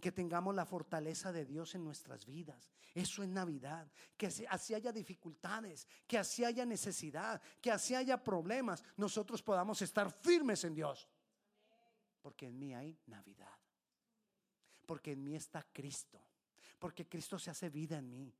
Que 0.00 0.12
tengamos 0.12 0.54
la 0.54 0.64
fortaleza 0.64 1.30
de 1.30 1.44
Dios 1.44 1.74
en 1.74 1.84
nuestras 1.84 2.24
vidas. 2.24 2.72
Eso 2.94 3.22
es 3.22 3.28
Navidad. 3.28 3.90
Que 4.16 4.26
así 4.48 4.74
haya 4.74 4.92
dificultades, 4.92 5.86
que 6.06 6.18
así 6.18 6.44
haya 6.44 6.64
necesidad, 6.64 7.40
que 7.60 7.70
así 7.70 7.94
haya 7.94 8.22
problemas, 8.22 8.82
nosotros 8.96 9.42
podamos 9.42 9.82
estar 9.82 10.10
firmes 10.10 10.64
en 10.64 10.74
Dios. 10.74 11.08
Porque 12.22 12.46
en 12.46 12.58
mí 12.58 12.74
hay 12.74 12.98
Navidad. 13.06 13.58
Porque 14.86 15.12
en 15.12 15.22
mí 15.22 15.36
está 15.36 15.66
Cristo. 15.72 16.20
Porque 16.78 17.06
Cristo 17.06 17.38
se 17.38 17.50
hace 17.50 17.68
vida 17.68 17.98
en 17.98 18.10
mí. 18.10 18.34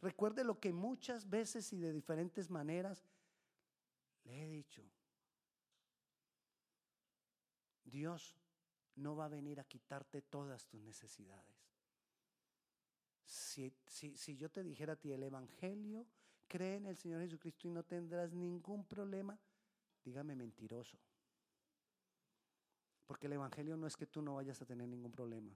Recuerde 0.00 0.42
lo 0.42 0.58
que 0.58 0.72
muchas 0.72 1.28
veces 1.28 1.72
y 1.72 1.78
de 1.78 1.92
diferentes 1.92 2.50
maneras 2.50 3.04
le 4.24 4.42
he 4.42 4.48
dicho. 4.48 4.82
Dios 7.92 8.34
no 8.96 9.14
va 9.14 9.26
a 9.26 9.28
venir 9.28 9.60
a 9.60 9.64
quitarte 9.64 10.22
todas 10.22 10.66
tus 10.66 10.82
necesidades. 10.82 11.62
Si, 13.24 13.72
si, 13.86 14.36
yo 14.36 14.50
te 14.50 14.62
dijera 14.62 14.94
a 14.94 14.96
ti 14.96 15.12
el 15.12 15.22
Evangelio, 15.22 16.06
cree 16.48 16.76
en 16.76 16.86
el 16.86 16.96
Señor 16.96 17.20
Jesucristo 17.20 17.68
y 17.68 17.70
no 17.70 17.84
tendrás 17.84 18.32
ningún 18.32 18.84
problema, 18.84 19.38
dígame 20.04 20.34
mentiroso. 20.34 20.98
Porque 23.06 23.26
el 23.26 23.34
Evangelio 23.34 23.76
no 23.76 23.86
es 23.86 23.96
que 23.96 24.06
tú 24.06 24.22
no 24.22 24.34
vayas 24.34 24.60
a 24.60 24.66
tener 24.66 24.88
ningún 24.88 25.12
problema. 25.12 25.54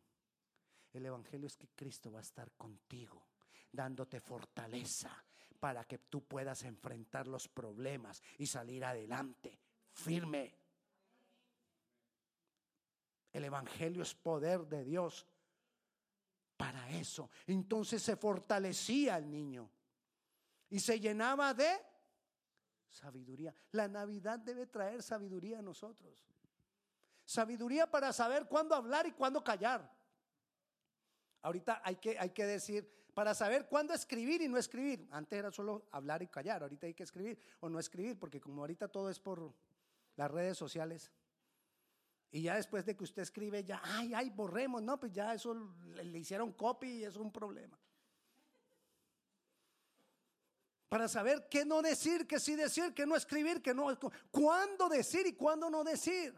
El 0.92 1.06
Evangelio 1.06 1.46
es 1.46 1.56
que 1.56 1.68
Cristo 1.68 2.12
va 2.12 2.18
a 2.18 2.22
estar 2.22 2.52
contigo, 2.52 3.26
dándote 3.72 4.20
fortaleza 4.20 5.24
para 5.58 5.84
que 5.84 5.98
tú 5.98 6.24
puedas 6.24 6.62
enfrentar 6.64 7.26
los 7.26 7.48
problemas 7.48 8.22
y 8.38 8.46
salir 8.46 8.84
adelante, 8.84 9.58
firme. 9.92 10.65
El 13.36 13.44
Evangelio 13.44 14.02
es 14.02 14.14
poder 14.14 14.66
de 14.66 14.82
Dios 14.82 15.26
para 16.56 16.88
eso. 16.92 17.28
Entonces 17.46 18.02
se 18.02 18.16
fortalecía 18.16 19.18
el 19.18 19.30
niño 19.30 19.68
y 20.70 20.80
se 20.80 20.98
llenaba 20.98 21.52
de 21.52 21.68
sabiduría. 22.88 23.54
La 23.72 23.88
Navidad 23.88 24.38
debe 24.38 24.66
traer 24.66 25.02
sabiduría 25.02 25.58
a 25.58 25.62
nosotros. 25.62 26.26
Sabiduría 27.26 27.90
para 27.90 28.10
saber 28.14 28.46
cuándo 28.46 28.74
hablar 28.74 29.06
y 29.06 29.12
cuándo 29.12 29.44
callar. 29.44 29.94
Ahorita 31.42 31.82
hay 31.84 31.96
que, 31.96 32.18
hay 32.18 32.30
que 32.30 32.46
decir, 32.46 32.90
para 33.12 33.34
saber 33.34 33.68
cuándo 33.68 33.92
escribir 33.92 34.40
y 34.40 34.48
no 34.48 34.56
escribir. 34.56 35.06
Antes 35.10 35.38
era 35.38 35.50
solo 35.50 35.88
hablar 35.90 36.22
y 36.22 36.28
callar, 36.28 36.62
ahorita 36.62 36.86
hay 36.86 36.94
que 36.94 37.02
escribir 37.02 37.38
o 37.60 37.68
no 37.68 37.78
escribir, 37.78 38.18
porque 38.18 38.40
como 38.40 38.62
ahorita 38.62 38.88
todo 38.88 39.10
es 39.10 39.20
por 39.20 39.52
las 40.16 40.30
redes 40.30 40.56
sociales. 40.56 41.12
Y 42.30 42.42
ya 42.42 42.56
después 42.56 42.84
de 42.84 42.96
que 42.96 43.04
usted 43.04 43.22
escribe, 43.22 43.64
ya, 43.64 43.80
ay, 43.84 44.12
ay, 44.14 44.30
borremos, 44.30 44.82
no, 44.82 44.98
pues 44.98 45.12
ya 45.12 45.32
eso 45.34 45.54
le, 45.94 46.18
hicieron 46.18 46.52
copy 46.52 46.88
y 46.88 47.04
es 47.04 47.16
un 47.16 47.32
problema. 47.32 47.78
Para 50.88 51.08
saber 51.08 51.48
qué 51.48 51.64
no 51.64 51.82
decir, 51.82 52.26
qué 52.26 52.38
sí 52.38 52.54
decir, 52.54 52.94
qué 52.94 53.06
no 53.06 53.16
escribir, 53.16 53.62
qué 53.62 53.74
no, 53.74 53.88
cuándo 54.30 54.88
decir 54.88 55.26
y 55.26 55.32
cuándo 55.32 55.70
no 55.70 55.82
decir. 55.82 56.34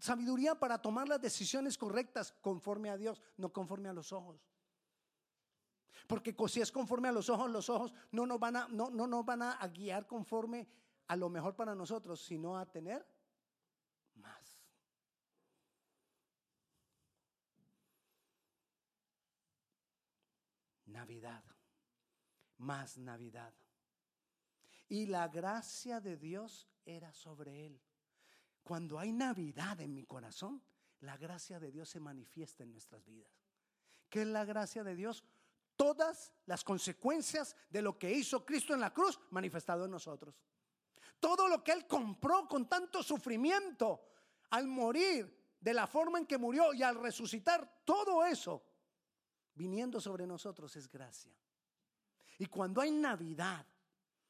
Sabiduría 0.00 0.54
para 0.54 0.80
tomar 0.80 1.08
las 1.08 1.20
decisiones 1.20 1.78
correctas 1.78 2.32
conforme 2.40 2.90
a 2.90 2.96
Dios, 2.96 3.22
no 3.36 3.52
conforme 3.52 3.88
a 3.88 3.92
los 3.94 4.12
ojos. 4.12 4.40
Porque 6.06 6.34
si 6.48 6.60
es 6.60 6.70
conforme 6.70 7.08
a 7.08 7.12
los 7.12 7.30
ojos, 7.30 7.50
los 7.50 7.70
ojos 7.70 7.94
no 8.10 8.26
nos 8.26 8.38
van 8.38 8.56
a, 8.56 8.68
no, 8.68 8.90
no 8.90 9.06
nos 9.06 9.24
van 9.24 9.42
a 9.42 9.66
guiar 9.68 10.06
conforme 10.06 10.68
a 11.08 11.16
lo 11.16 11.28
mejor 11.28 11.54
para 11.54 11.74
nosotros, 11.74 12.20
sino 12.20 12.58
a 12.58 12.66
tener 12.66 13.06
más. 14.14 14.60
Navidad, 20.96 21.44
más 22.56 22.96
Navidad. 22.96 23.52
Y 24.88 25.04
la 25.04 25.28
gracia 25.28 26.00
de 26.00 26.16
Dios 26.16 26.70
era 26.86 27.12
sobre 27.12 27.66
él. 27.66 27.82
Cuando 28.62 28.98
hay 28.98 29.12
Navidad 29.12 29.78
en 29.82 29.92
mi 29.92 30.04
corazón, 30.04 30.62
la 31.00 31.18
gracia 31.18 31.60
de 31.60 31.70
Dios 31.70 31.90
se 31.90 32.00
manifiesta 32.00 32.62
en 32.62 32.72
nuestras 32.72 33.04
vidas. 33.04 33.30
¿Qué 34.08 34.22
es 34.22 34.26
la 34.26 34.46
gracia 34.46 34.82
de 34.84 34.96
Dios? 34.96 35.22
Todas 35.76 36.32
las 36.46 36.64
consecuencias 36.64 37.54
de 37.68 37.82
lo 37.82 37.98
que 37.98 38.10
hizo 38.10 38.46
Cristo 38.46 38.72
en 38.72 38.80
la 38.80 38.94
cruz 38.94 39.20
manifestado 39.30 39.84
en 39.84 39.90
nosotros. 39.90 40.34
Todo 41.20 41.46
lo 41.46 41.62
que 41.62 41.72
Él 41.72 41.86
compró 41.86 42.48
con 42.48 42.70
tanto 42.70 43.02
sufrimiento 43.02 44.00
al 44.48 44.66
morir, 44.66 45.56
de 45.60 45.74
la 45.74 45.86
forma 45.86 46.18
en 46.18 46.26
que 46.26 46.38
murió 46.38 46.72
y 46.72 46.82
al 46.82 46.96
resucitar, 46.96 47.82
todo 47.84 48.24
eso 48.24 48.62
viniendo 49.56 50.00
sobre 50.00 50.26
nosotros 50.26 50.76
es 50.76 50.88
gracia. 50.88 51.34
Y 52.38 52.46
cuando 52.46 52.80
hay 52.80 52.90
Navidad, 52.92 53.66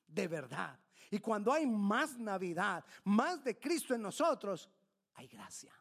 de 0.07 0.29
verdad, 0.29 0.79
y 1.11 1.19
cuando 1.19 1.53
hay 1.53 1.67
más 1.67 2.17
Navidad, 2.19 2.85
más 3.05 3.45
de 3.45 3.59
Cristo 3.59 3.95
en 3.95 4.03
nosotros, 4.03 4.71
hay 5.15 5.29
gracia. 5.29 5.75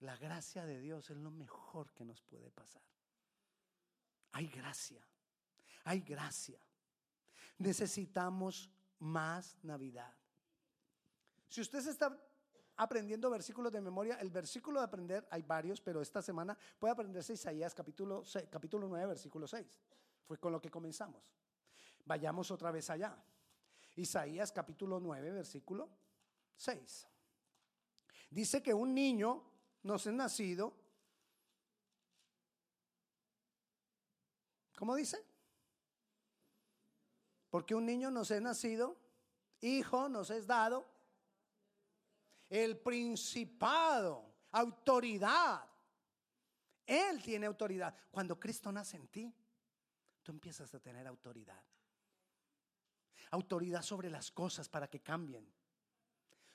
La 0.00 0.16
gracia 0.16 0.64
de 0.64 0.80
Dios 0.80 1.10
es 1.10 1.16
lo 1.16 1.30
mejor 1.30 1.92
que 1.92 2.04
nos 2.04 2.22
puede 2.22 2.50
pasar. 2.50 2.82
Hay 4.32 4.46
gracia, 4.46 5.02
hay 5.84 6.00
gracia. 6.00 6.60
Necesitamos 7.58 8.70
más 9.00 9.56
Navidad. 9.62 10.14
Si 11.48 11.60
usted 11.60 11.80
se 11.80 11.90
está 11.90 12.16
aprendiendo 12.78 13.28
versículos 13.28 13.72
de 13.72 13.80
memoria, 13.80 14.14
el 14.20 14.30
versículo 14.30 14.80
de 14.80 14.86
aprender, 14.86 15.26
hay 15.30 15.42
varios, 15.42 15.80
pero 15.80 16.00
esta 16.00 16.22
semana 16.22 16.56
puede 16.78 16.92
aprenderse 16.92 17.32
Isaías 17.32 17.74
capítulo, 17.74 18.22
capítulo 18.50 18.88
9, 18.88 19.06
versículo 19.06 19.48
6. 19.48 19.66
Fue 20.24 20.38
con 20.38 20.52
lo 20.52 20.60
que 20.60 20.70
comenzamos. 20.70 21.22
Vayamos 22.04 22.50
otra 22.52 22.70
vez 22.70 22.88
allá. 22.88 23.16
Isaías 23.96 24.52
capítulo 24.52 25.00
9, 25.00 25.32
versículo 25.32 25.88
6. 26.56 27.08
Dice 28.30 28.62
que 28.62 28.72
un 28.72 28.94
niño 28.94 29.42
nos 29.82 30.06
es 30.06 30.12
nacido. 30.12 30.72
¿Cómo 34.76 34.94
dice? 34.94 35.24
Porque 37.50 37.74
un 37.74 37.86
niño 37.86 38.12
nos 38.12 38.30
es 38.30 38.40
nacido, 38.40 38.96
hijo 39.60 40.08
nos 40.08 40.30
es 40.30 40.46
dado, 40.46 40.86
el 42.48 42.78
principado, 42.78 44.34
autoridad. 44.52 45.68
Él 46.86 47.22
tiene 47.22 47.46
autoridad. 47.46 47.94
Cuando 48.10 48.38
Cristo 48.38 48.72
nace 48.72 48.96
en 48.96 49.08
ti, 49.08 49.34
tú 50.22 50.32
empiezas 50.32 50.72
a 50.74 50.80
tener 50.80 51.06
autoridad. 51.06 51.62
Autoridad 53.30 53.82
sobre 53.82 54.08
las 54.08 54.30
cosas 54.30 54.68
para 54.68 54.88
que 54.88 55.00
cambien. 55.00 55.46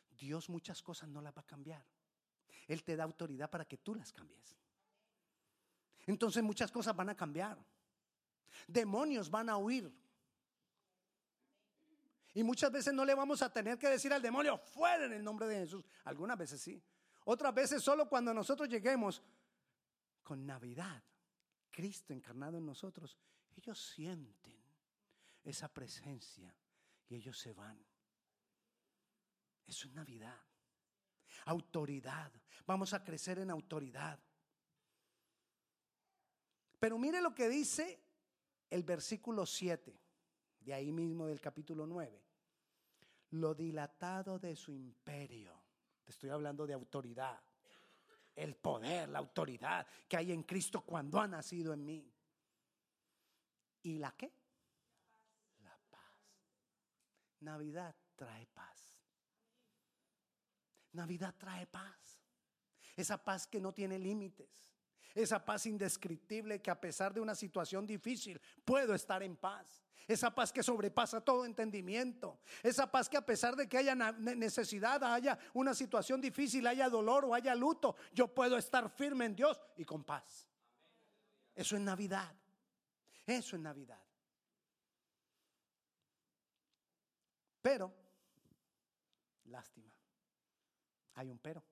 Dios 0.10 0.50
muchas 0.50 0.82
cosas 0.82 1.10
no 1.10 1.22
las 1.22 1.36
va 1.36 1.42
a 1.42 1.46
cambiar. 1.46 1.86
Él 2.68 2.84
te 2.84 2.96
da 2.96 3.04
autoridad 3.04 3.50
para 3.50 3.66
que 3.66 3.78
tú 3.78 3.94
las 3.94 4.12
cambies. 4.12 4.58
Entonces 6.06 6.42
muchas 6.44 6.72
cosas 6.72 6.96
van 6.96 7.10
a 7.10 7.16
cambiar. 7.16 7.58
Demonios 8.68 9.30
van 9.30 9.50
a 9.50 9.58
huir. 9.58 9.94
Y 12.34 12.44
muchas 12.44 12.72
veces 12.72 12.94
no 12.94 13.06
le 13.06 13.14
vamos 13.14 13.42
a 13.42 13.52
tener 13.52 13.78
que 13.78 13.90
decir 13.90 14.12
al 14.12 14.22
demonio, 14.22 14.58
fuera 14.58 15.06
en 15.06 15.14
el 15.14 15.24
nombre 15.24 15.48
de 15.48 15.60
Jesús. 15.60 15.86
Algunas 16.06 16.38
veces 16.38 16.62
sí. 16.62 16.82
Otras 17.26 17.54
veces 17.54 17.82
solo 17.82 18.10
cuando 18.10 18.34
nosotros 18.34 18.68
lleguemos 18.68 19.22
con 20.24 20.46
Navidad, 20.46 21.04
Cristo 21.70 22.14
encarnado 22.14 22.58
en 22.58 22.66
nosotros, 22.66 23.18
ellos 23.56 23.80
sienten 23.94 24.58
esa 25.44 25.68
presencia 25.68 26.54
y 27.08 27.16
ellos 27.16 27.38
se 27.38 27.54
van. 27.54 27.78
Eso 29.66 29.88
es 29.88 29.94
Navidad. 29.94 30.40
Autoridad. 31.46 32.32
Vamos 32.66 32.94
a 32.94 33.04
crecer 33.04 33.40
en 33.40 33.50
autoridad. 33.50 34.20
Pero 36.80 36.98
mire 36.98 37.22
lo 37.22 37.34
que 37.34 37.48
dice 37.48 38.02
el 38.70 38.84
versículo 38.84 39.46
7, 39.46 40.03
de 40.64 40.74
ahí 40.74 40.92
mismo 40.92 41.28
del 41.28 41.42
capítulo 41.42 41.86
9. 41.86 42.24
Lo 43.32 43.54
dilatado 43.54 44.40
de 44.40 44.56
su 44.56 44.74
imperio. 44.74 45.54
Te 46.04 46.12
estoy 46.12 46.30
hablando 46.30 46.66
de 46.66 46.74
autoridad. 46.74 47.42
El 48.36 48.56
poder, 48.56 49.10
la 49.10 49.20
autoridad 49.20 49.86
que 50.08 50.18
hay 50.18 50.32
en 50.32 50.44
Cristo 50.44 50.82
cuando 50.82 51.20
ha 51.20 51.28
nacido 51.28 51.74
en 51.74 51.86
mí. 51.86 52.12
¿Y 53.84 53.98
la 54.00 54.12
qué? 54.12 54.32
La 55.64 55.78
paz. 55.90 56.40
Navidad 57.42 57.96
trae 58.16 58.48
paz. 58.48 58.98
Navidad 60.94 61.36
trae 61.38 61.68
paz. 61.68 62.20
Esa 62.96 63.24
paz 63.24 63.48
que 63.48 63.60
no 63.60 63.74
tiene 63.74 64.00
límites. 64.00 64.73
Esa 65.14 65.44
paz 65.44 65.66
indescriptible 65.66 66.62
que 66.62 66.72
a 66.72 66.80
pesar 66.80 67.14
de 67.14 67.22
una 67.22 67.36
situación 67.36 67.86
difícil 67.86 68.42
puedo 68.66 68.96
estar 68.96 69.22
en 69.22 69.36
paz. 69.36 69.84
Esa 70.08 70.34
paz 70.34 70.52
que 70.52 70.64
sobrepasa 70.64 71.22
todo 71.22 71.46
entendimiento. 71.46 72.40
Esa 72.62 72.92
paz 72.92 73.08
que 73.08 73.18
a 73.18 73.26
pesar 73.26 73.56
de 73.56 73.70
que 73.70 73.78
haya 73.78 73.96
necesidad, 73.96 75.04
haya 75.04 75.38
una 75.54 75.74
situación 75.74 76.20
difícil, 76.20 76.66
haya 76.68 76.90
dolor 76.90 77.26
o 77.26 77.34
haya 77.34 77.56
luto, 77.56 77.96
yo 78.12 78.28
puedo 78.28 78.58
estar 78.58 78.90
firme 78.90 79.26
en 79.26 79.36
Dios 79.36 79.60
y 79.78 79.86
con 79.86 80.04
paz. 80.04 80.48
Eso 81.56 81.76
es 81.76 81.82
Navidad. 81.82 82.34
Eso 83.26 83.56
es 83.56 83.62
Navidad. 83.62 84.02
Pero, 87.62 87.94
lástima. 89.46 89.90
Hay 91.14 91.30
un 91.30 91.38
pero. 91.38 91.64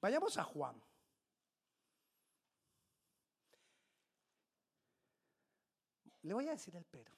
Vayamos 0.00 0.36
a 0.36 0.44
Juan. 0.44 0.80
Le 6.22 6.34
voy 6.34 6.48
a 6.48 6.52
decir 6.52 6.74
el 6.76 6.84
pero. 6.84 7.12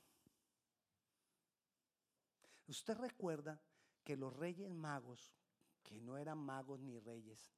Usted 2.66 2.96
recuerda 2.96 3.60
que 4.02 4.16
los 4.16 4.34
reyes 4.34 4.70
magos, 4.70 5.34
que 5.82 6.00
no 6.00 6.16
eran 6.16 6.38
magos 6.38 6.80
ni 6.80 6.98
reyes, 6.98 7.52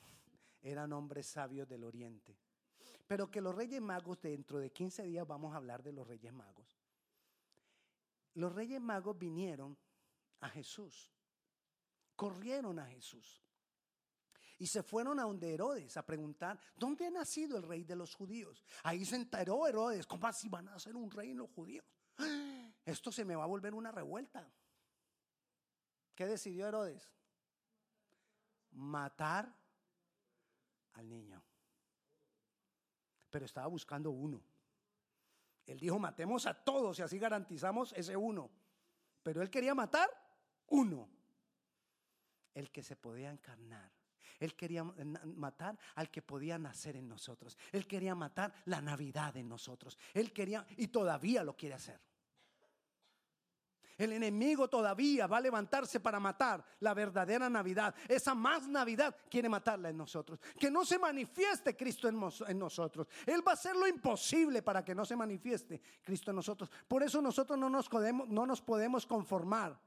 eran 0.62 0.92
hombres 0.92 1.26
sabios 1.26 1.68
del 1.68 1.84
oriente. 1.84 2.36
Pero 3.06 3.30
que 3.30 3.40
los 3.40 3.54
reyes 3.54 3.80
magos, 3.80 4.20
dentro 4.20 4.58
de 4.58 4.70
15 4.70 5.04
días 5.04 5.26
vamos 5.26 5.54
a 5.54 5.56
hablar 5.56 5.82
de 5.82 5.92
los 5.92 6.06
reyes 6.06 6.32
magos. 6.32 6.78
Los 8.34 8.52
reyes 8.54 8.80
magos 8.80 9.18
vinieron 9.18 9.76
a 10.40 10.48
Jesús 10.50 11.14
corrieron 12.16 12.78
a 12.78 12.86
Jesús. 12.86 13.43
Y 14.64 14.66
se 14.66 14.82
fueron 14.82 15.20
a 15.20 15.24
donde 15.24 15.52
Herodes 15.52 15.94
a 15.98 16.06
preguntar, 16.06 16.58
¿dónde 16.74 17.06
ha 17.06 17.10
nacido 17.10 17.58
el 17.58 17.64
rey 17.64 17.84
de 17.84 17.94
los 17.94 18.14
judíos? 18.14 18.64
Ahí 18.82 19.04
se 19.04 19.16
enteró 19.16 19.66
Herodes, 19.66 20.06
¿cómo 20.06 20.26
así 20.26 20.48
van 20.48 20.70
a 20.70 20.78
ser 20.78 20.96
un 20.96 21.10
rey 21.10 21.32
en 21.32 21.36
los 21.36 21.50
judíos? 21.50 21.84
Esto 22.86 23.12
se 23.12 23.26
me 23.26 23.36
va 23.36 23.44
a 23.44 23.46
volver 23.46 23.74
una 23.74 23.92
revuelta. 23.92 24.50
¿Qué 26.14 26.24
decidió 26.24 26.66
Herodes? 26.66 27.12
Matar 28.70 29.54
al 30.94 31.10
niño. 31.10 31.44
Pero 33.28 33.44
estaba 33.44 33.66
buscando 33.66 34.12
uno. 34.12 34.42
Él 35.66 35.78
dijo, 35.78 35.98
matemos 35.98 36.46
a 36.46 36.54
todos 36.54 36.98
y 37.00 37.02
así 37.02 37.18
garantizamos 37.18 37.92
ese 37.92 38.16
uno. 38.16 38.50
Pero 39.22 39.42
él 39.42 39.50
quería 39.50 39.74
matar 39.74 40.08
uno 40.68 41.06
el 42.54 42.70
que 42.70 42.82
se 42.82 42.96
podía 42.96 43.30
encarnar. 43.30 43.92
Él 44.40 44.54
quería 44.54 44.84
matar 44.84 45.78
al 45.94 46.10
que 46.10 46.22
podía 46.22 46.58
nacer 46.58 46.96
en 46.96 47.08
nosotros. 47.08 47.56
Él 47.72 47.86
quería 47.86 48.14
matar 48.14 48.52
la 48.66 48.80
Navidad 48.80 49.36
en 49.36 49.48
nosotros. 49.48 49.98
Él 50.12 50.32
quería 50.32 50.66
y 50.76 50.88
todavía 50.88 51.44
lo 51.44 51.56
quiere 51.56 51.74
hacer. 51.74 52.00
El 53.96 54.12
enemigo 54.12 54.68
todavía 54.68 55.28
va 55.28 55.36
a 55.36 55.40
levantarse 55.40 56.00
para 56.00 56.18
matar 56.18 56.64
la 56.80 56.94
verdadera 56.94 57.48
Navidad. 57.48 57.94
Esa 58.08 58.34
más 58.34 58.66
Navidad 58.66 59.14
quiere 59.30 59.48
matarla 59.48 59.90
en 59.90 59.96
nosotros. 59.96 60.40
Que 60.58 60.68
no 60.68 60.84
se 60.84 60.98
manifieste 60.98 61.76
Cristo 61.76 62.08
en, 62.08 62.58
nosotros. 62.58 63.06
Él 63.24 63.46
va 63.46 63.52
a 63.52 63.54
hacer 63.54 63.76
lo 63.76 63.86
imposible 63.86 64.62
para 64.62 64.84
que 64.84 64.96
no 64.96 65.04
se 65.04 65.14
manifieste 65.14 65.80
Cristo 66.02 66.32
en 66.32 66.36
nosotros. 66.36 66.72
Por 66.88 67.04
eso 67.04 67.22
nosotros 67.22 67.56
no 67.56 67.70
nos 67.70 67.88
podemos, 67.88 68.28
no 68.28 68.44
nos 68.46 68.60
podemos 68.60 69.06
conformar 69.06 69.78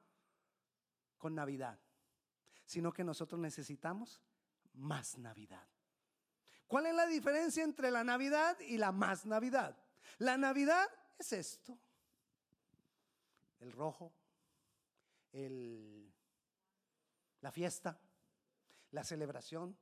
con 1.18 1.36
Navidad 1.36 1.78
sino 2.68 2.92
que 2.92 3.04
nosotros 3.04 3.40
necesitamos 3.40 4.22
más 4.78 5.18
Navidad. 5.18 5.68
¿Cuál 6.68 6.88
es 6.88 6.96
la 6.96 7.06
diferencia 7.06 7.64
entre 7.64 7.92
la 7.92 8.04
Navidad 8.04 8.60
y 8.60 8.78
la 8.78 8.92
más 8.92 9.26
Navidad? 9.26 9.78
La 10.20 10.38
Navidad 10.38 10.88
es 11.18 11.34
esto. 11.34 11.78
El 13.60 13.72
rojo, 13.72 14.14
el, 15.34 16.14
la 17.42 17.52
fiesta, 17.52 18.00
la 18.92 19.04
celebración, 19.04 19.78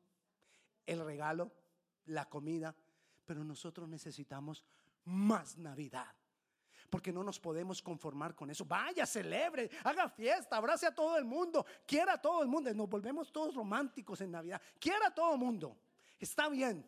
el 0.86 1.04
regalo, 1.04 1.52
la 2.06 2.30
comida, 2.30 2.76
pero 3.26 3.44
nosotros 3.44 3.90
necesitamos 3.90 4.64
más 5.04 5.58
Navidad 5.58 6.16
porque 6.90 7.12
no 7.12 7.24
nos 7.24 7.40
podemos 7.40 7.82
conformar 7.82 8.36
con 8.36 8.50
eso. 8.50 8.66
Vaya, 8.66 9.06
celebre, 9.06 9.70
haga 9.84 10.10
fiesta, 10.10 10.58
abrace 10.58 10.86
a 10.86 10.96
todo 10.96 11.18
el 11.18 11.26
mundo, 11.26 11.66
quiera 11.86 12.14
a 12.14 12.22
todo 12.22 12.42
el 12.42 12.48
mundo. 12.48 12.74
Nos 12.74 12.90
volvemos 12.90 13.32
todos 13.32 13.56
románticos 13.56 14.22
en 14.22 14.32
Navidad. 14.32 14.62
Quiera 14.80 15.08
a 15.08 15.14
todo 15.14 15.34
el 15.34 15.40
mundo. 15.40 15.78
Está 16.20 16.50
bien. 16.50 16.86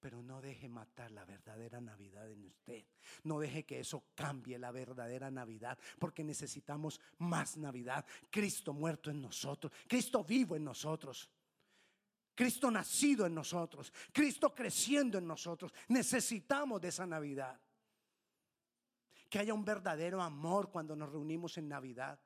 Pero 0.00 0.22
no 0.22 0.40
deje 0.40 0.68
matar 0.68 1.10
la 1.10 1.24
verdadera 1.24 1.80
Navidad 1.80 2.30
en 2.30 2.44
usted. 2.44 2.84
No 3.24 3.40
deje 3.40 3.64
que 3.64 3.80
eso 3.80 4.04
cambie 4.14 4.58
la 4.58 4.70
verdadera 4.70 5.28
Navidad, 5.30 5.76
porque 5.98 6.22
necesitamos 6.22 7.00
más 7.18 7.56
Navidad. 7.56 8.04
Cristo 8.30 8.72
muerto 8.72 9.10
en 9.10 9.20
nosotros, 9.20 9.72
Cristo 9.88 10.22
vivo 10.22 10.54
en 10.54 10.64
nosotros. 10.64 11.28
Cristo 12.36 12.70
nacido 12.70 13.26
en 13.26 13.34
nosotros, 13.34 13.92
Cristo 14.12 14.54
creciendo 14.54 15.18
en 15.18 15.26
nosotros. 15.26 15.74
Necesitamos 15.88 16.80
de 16.80 16.86
esa 16.86 17.04
Navidad 17.04 17.58
que 19.28 19.38
haya 19.38 19.54
un 19.54 19.64
verdadero 19.64 20.22
amor 20.22 20.70
cuando 20.70 20.96
nos 20.96 21.10
reunimos 21.10 21.58
en 21.58 21.68
Navidad. 21.68 22.18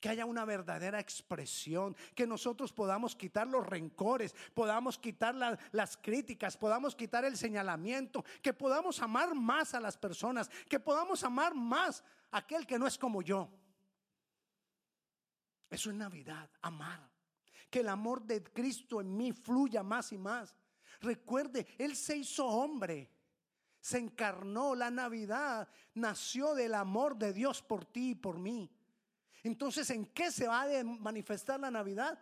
que 0.00 0.08
haya 0.08 0.24
una 0.24 0.46
verdadera 0.46 0.98
expresión, 0.98 1.94
que 2.14 2.26
nosotros 2.26 2.72
podamos 2.72 3.14
quitar 3.14 3.46
los 3.46 3.66
rencores, 3.66 4.34
podamos 4.54 4.98
quitar 4.98 5.34
las 5.72 5.96
críticas, 5.98 6.56
podamos 6.56 6.96
quitar 6.96 7.26
el 7.26 7.36
señalamiento, 7.36 8.24
que 8.40 8.54
podamos 8.54 9.02
amar 9.02 9.34
más 9.34 9.74
a 9.74 9.80
las 9.80 9.98
personas, 9.98 10.48
que 10.70 10.80
podamos 10.80 11.22
amar 11.22 11.54
más 11.54 12.02
a 12.30 12.38
aquel 12.38 12.66
que 12.66 12.78
no 12.78 12.86
es 12.86 12.96
como 12.96 13.20
yo. 13.20 13.50
Eso 15.68 15.90
es 15.90 15.96
Navidad, 15.96 16.50
amar. 16.62 17.08
Que 17.68 17.80
el 17.80 17.88
amor 17.90 18.22
de 18.22 18.42
Cristo 18.42 19.02
en 19.02 19.14
mí 19.14 19.32
fluya 19.32 19.82
más 19.82 20.12
y 20.12 20.18
más. 20.18 20.56
Recuerde, 21.00 21.66
Él 21.78 21.94
se 21.94 22.16
hizo 22.16 22.46
hombre, 22.46 23.10
se 23.80 23.98
encarnó. 23.98 24.74
La 24.74 24.90
Navidad 24.90 25.68
nació 25.94 26.54
del 26.54 26.74
amor 26.74 27.16
de 27.16 27.32
Dios 27.32 27.62
por 27.62 27.84
ti 27.84 28.10
y 28.10 28.14
por 28.14 28.38
mí. 28.38 28.70
Entonces, 29.42 29.88
¿en 29.90 30.06
qué 30.06 30.30
se 30.30 30.46
va 30.46 30.62
a 30.62 30.84
manifestar 30.84 31.58
la 31.58 31.70
Navidad? 31.70 32.18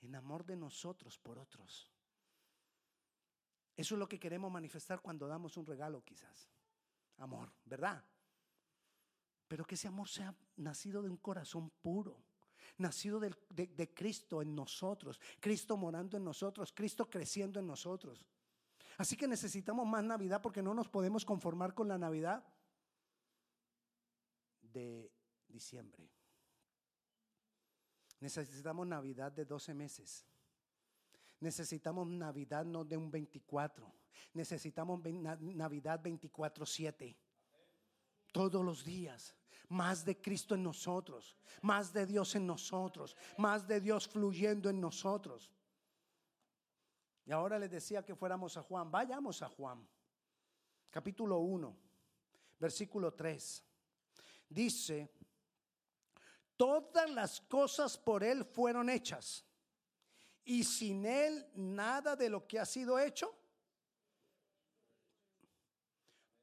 En 0.00 0.14
amor 0.14 0.44
de 0.44 0.56
nosotros 0.56 1.18
por 1.18 1.38
otros. 1.38 1.92
Eso 3.76 3.94
es 3.94 3.98
lo 3.98 4.08
que 4.08 4.18
queremos 4.18 4.50
manifestar 4.50 5.00
cuando 5.00 5.26
damos 5.26 5.56
un 5.56 5.66
regalo, 5.66 6.02
quizás. 6.02 6.48
Amor, 7.18 7.52
¿verdad? 7.64 8.02
Pero 9.48 9.66
que 9.66 9.74
ese 9.74 9.88
amor 9.88 10.08
sea 10.08 10.34
nacido 10.56 11.02
de 11.02 11.10
un 11.10 11.18
corazón 11.18 11.70
puro, 11.82 12.22
nacido 12.78 13.20
de, 13.20 13.34
de, 13.50 13.94
Cristo 13.94 14.40
en 14.40 14.54
nosotros, 14.54 15.20
Cristo 15.40 15.76
morando 15.76 16.16
en 16.16 16.24
nosotros, 16.24 16.72
Cristo 16.72 17.08
creciendo 17.08 17.60
en 17.60 17.66
nosotros. 17.66 18.24
Así 18.96 19.16
que 19.16 19.28
necesitamos 19.28 19.86
más 19.86 20.02
Navidad 20.02 20.40
porque 20.40 20.62
no 20.62 20.72
nos 20.72 20.88
podemos 20.88 21.24
conformar 21.24 21.74
con 21.74 21.88
la 21.88 21.98
Navidad 21.98 22.42
de 24.60 25.12
diciembre. 25.48 26.10
Necesitamos 28.20 28.86
Navidad 28.86 29.32
de 29.32 29.44
12 29.44 29.74
meses. 29.74 30.24
Necesitamos 31.40 32.08
Navidad 32.08 32.64
no 32.64 32.84
de 32.84 32.96
un 32.96 33.10
24. 33.10 33.92
Necesitamos 34.32 35.00
Navidad 35.40 36.00
24/7. 36.02 37.16
Todos 38.32 38.64
los 38.64 38.84
días. 38.84 39.34
Más 39.68 40.04
de 40.04 40.20
Cristo 40.20 40.54
en 40.54 40.62
nosotros. 40.62 41.36
Más 41.60 41.92
de 41.92 42.06
Dios 42.06 42.34
en 42.34 42.46
nosotros. 42.46 43.16
Más 43.36 43.66
de 43.66 43.80
Dios 43.80 44.08
fluyendo 44.08 44.70
en 44.70 44.80
nosotros. 44.80 45.50
Y 47.26 47.32
ahora 47.32 47.58
les 47.58 47.70
decía 47.70 48.04
que 48.04 48.14
fuéramos 48.14 48.56
a 48.56 48.62
Juan. 48.62 48.90
Vayamos 48.90 49.42
a 49.42 49.48
Juan. 49.48 49.86
Capítulo 50.90 51.40
1. 51.40 51.76
Versículo 52.58 53.12
3. 53.12 53.64
Dice 54.48 55.10
Todas 56.56 57.10
las 57.10 57.40
cosas 57.42 57.98
por 57.98 58.24
Él 58.24 58.44
fueron 58.44 58.88
hechas. 58.88 59.44
Y 60.44 60.62
sin 60.62 61.04
Él 61.04 61.50
nada 61.54 62.14
de 62.14 62.30
lo 62.30 62.46
que 62.46 62.60
ha 62.60 62.64
sido 62.64 62.98
hecho. 62.98 63.36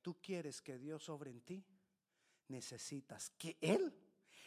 Tú 0.01 0.19
quieres 0.21 0.61
que 0.61 0.77
Dios 0.77 1.03
sobre 1.03 1.31
en 1.31 1.41
ti. 1.41 1.65
Necesitas 2.49 3.29
que 3.31 3.57
Él, 3.61 3.97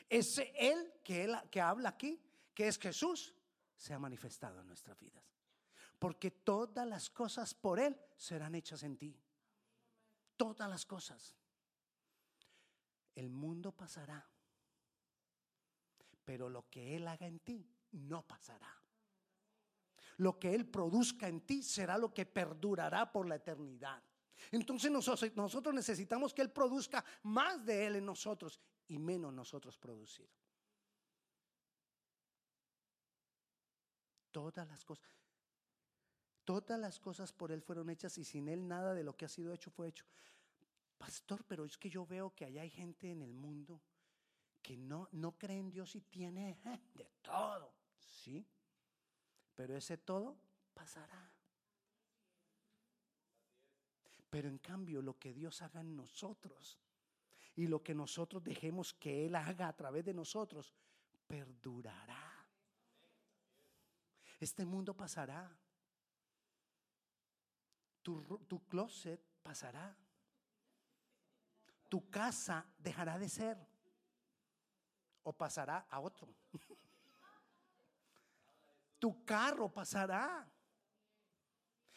ese 0.09 0.53
Él 0.55 0.93
que, 1.03 1.25
él 1.25 1.35
que 1.51 1.63
habla 1.63 1.89
aquí, 1.89 2.23
que 2.55 2.69
es 2.69 2.79
Jesús, 2.79 3.35
sea 3.75 3.99
manifestado 3.99 4.61
en 4.61 4.67
nuestras 4.67 4.99
vidas. 4.99 5.36
Porque 5.99 6.31
todas 6.31 6.87
las 6.87 7.11
cosas 7.11 7.55
por 7.55 7.81
Él 7.81 7.99
serán 8.17 8.55
hechas 8.55 8.83
en 8.83 8.97
ti. 8.97 9.19
Todas 10.37 10.69
las 10.69 10.85
cosas. 10.85 11.35
El 13.15 13.31
mundo 13.31 13.73
pasará 13.73 14.29
pero 16.27 16.49
lo 16.49 16.69
que 16.69 16.97
Él 16.97 17.07
haga 17.07 17.27
en 17.29 17.39
ti 17.39 17.65
no 17.93 18.27
pasará. 18.27 18.69
Lo 20.19 20.39
que 20.39 20.55
Él 20.55 20.67
produzca 20.67 21.29
en 21.29 21.43
ti 21.43 21.63
será 21.63 21.97
lo 21.97 22.13
que 22.13 22.27
perdurará 22.27 23.11
por 23.13 23.29
la 23.29 23.37
eternidad. 23.37 24.03
Entonces 24.51 24.91
nosotros 24.91 25.73
necesitamos 25.73 26.35
que 26.35 26.43
Él 26.43 26.51
produzca 26.51 27.05
más 27.23 27.65
de 27.65 27.87
Él 27.87 27.97
en 27.97 28.07
nosotros 28.07 28.61
y 28.89 28.99
menos 28.99 29.33
nosotros 29.33 29.79
producir. 29.79 30.29
Todas 34.33 34.67
las 34.67 34.85
cosas, 34.85 35.09
todas 36.47 36.81
las 36.81 36.99
cosas 36.99 37.33
por 37.33 37.53
Él 37.53 37.61
fueron 37.61 37.91
hechas 37.91 38.17
y 38.17 38.25
sin 38.25 38.49
Él 38.49 38.67
nada 38.67 38.95
de 38.95 39.05
lo 39.05 39.15
que 39.15 39.27
ha 39.27 39.29
sido 39.29 39.53
hecho 39.53 39.71
fue 39.71 39.89
hecho. 39.89 40.07
Pastor, 40.97 41.45
pero 41.45 41.67
es 41.67 41.77
que 41.77 41.91
yo 41.91 42.07
veo 42.07 42.35
que 42.35 42.47
allá 42.47 42.63
hay 42.63 42.71
gente 42.71 43.11
en 43.11 43.21
el 43.21 43.35
mundo 43.35 43.83
que 44.63 44.77
no, 44.77 45.09
no 45.13 45.33
cree 45.33 45.59
en 45.59 45.71
Dios 45.71 45.95
y 45.95 46.01
tiene 46.01 46.59
eh, 46.65 46.81
de 46.95 47.11
todo, 47.21 47.75
¿sí? 47.99 48.47
Pero 49.55 49.77
ese 49.77 49.99
todo 49.99 50.39
pasará. 50.73 51.31
Pero 54.31 54.49
en 54.49 54.59
cambio 54.59 55.03
lo 55.03 55.19
que 55.19 55.35
Dios 55.35 55.63
haga 55.63 55.81
en 55.81 55.97
nosotros 55.97 56.79
y 57.55 57.67
lo 57.67 57.83
que 57.83 57.95
nosotros 57.95 58.43
dejemos 58.43 58.95
que 58.95 59.27
Él 59.27 59.35
haga 59.35 59.69
a 59.69 59.77
través 59.77 60.05
de 60.05 60.15
nosotros, 60.15 60.73
perdurará. 61.27 62.47
Este 64.39 64.65
mundo 64.65 64.95
pasará. 64.95 65.57
Tu, 68.07 68.23
tu 68.47 68.61
closet 68.69 69.21
pasará. 69.43 69.93
Tu 71.89 72.09
casa 72.09 72.65
dejará 72.79 73.19
de 73.19 73.29
ser 73.29 73.59
o 75.25 75.33
pasará 75.33 75.89
a 75.91 75.99
otro. 75.99 76.29
tu 79.01 79.25
carro 79.25 79.69
pasará. 79.69 80.49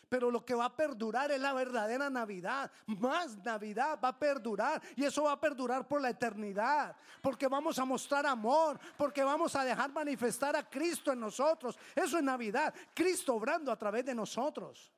Pero 0.10 0.32
lo 0.32 0.44
que 0.44 0.56
va 0.56 0.66
a 0.66 0.76
perdurar 0.76 1.30
es 1.30 1.40
la 1.40 1.54
verdadera 1.54 2.10
Navidad. 2.10 2.72
Más 2.88 3.38
Navidad 3.46 4.00
va 4.04 4.08
a 4.08 4.18
perdurar. 4.18 4.82
Y 4.96 5.04
eso 5.04 5.26
va 5.26 5.34
a 5.34 5.40
perdurar 5.40 5.88
por 5.88 6.02
la 6.02 6.10
eternidad. 6.10 6.96
Porque 7.22 7.48
vamos 7.48 7.78
a 7.78 7.86
mostrar 7.86 8.26
amor. 8.26 8.80
Porque 8.98 9.24
vamos 9.24 9.56
a 9.56 9.64
dejar 9.64 9.92
manifestar 9.92 10.56
a 10.56 10.68
Cristo 10.68 11.12
en 11.12 11.20
nosotros. 11.20 11.78
Eso 11.94 12.18
es 12.18 12.24
Navidad. 12.24 12.74
Cristo 12.96 13.36
obrando 13.36 13.72
a 13.72 13.78
través 13.78 14.04
de 14.04 14.16
nosotros. 14.16 14.92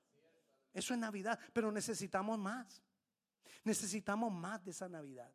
Eso 0.74 0.94
es 0.94 1.00
Navidad. 1.00 1.40
Pero 1.54 1.72
necesitamos 1.72 2.38
más. 2.38 2.82
Necesitamos 3.64 4.32
más 4.32 4.64
de 4.64 4.72
esa 4.72 4.90
Navidad. 4.90 5.32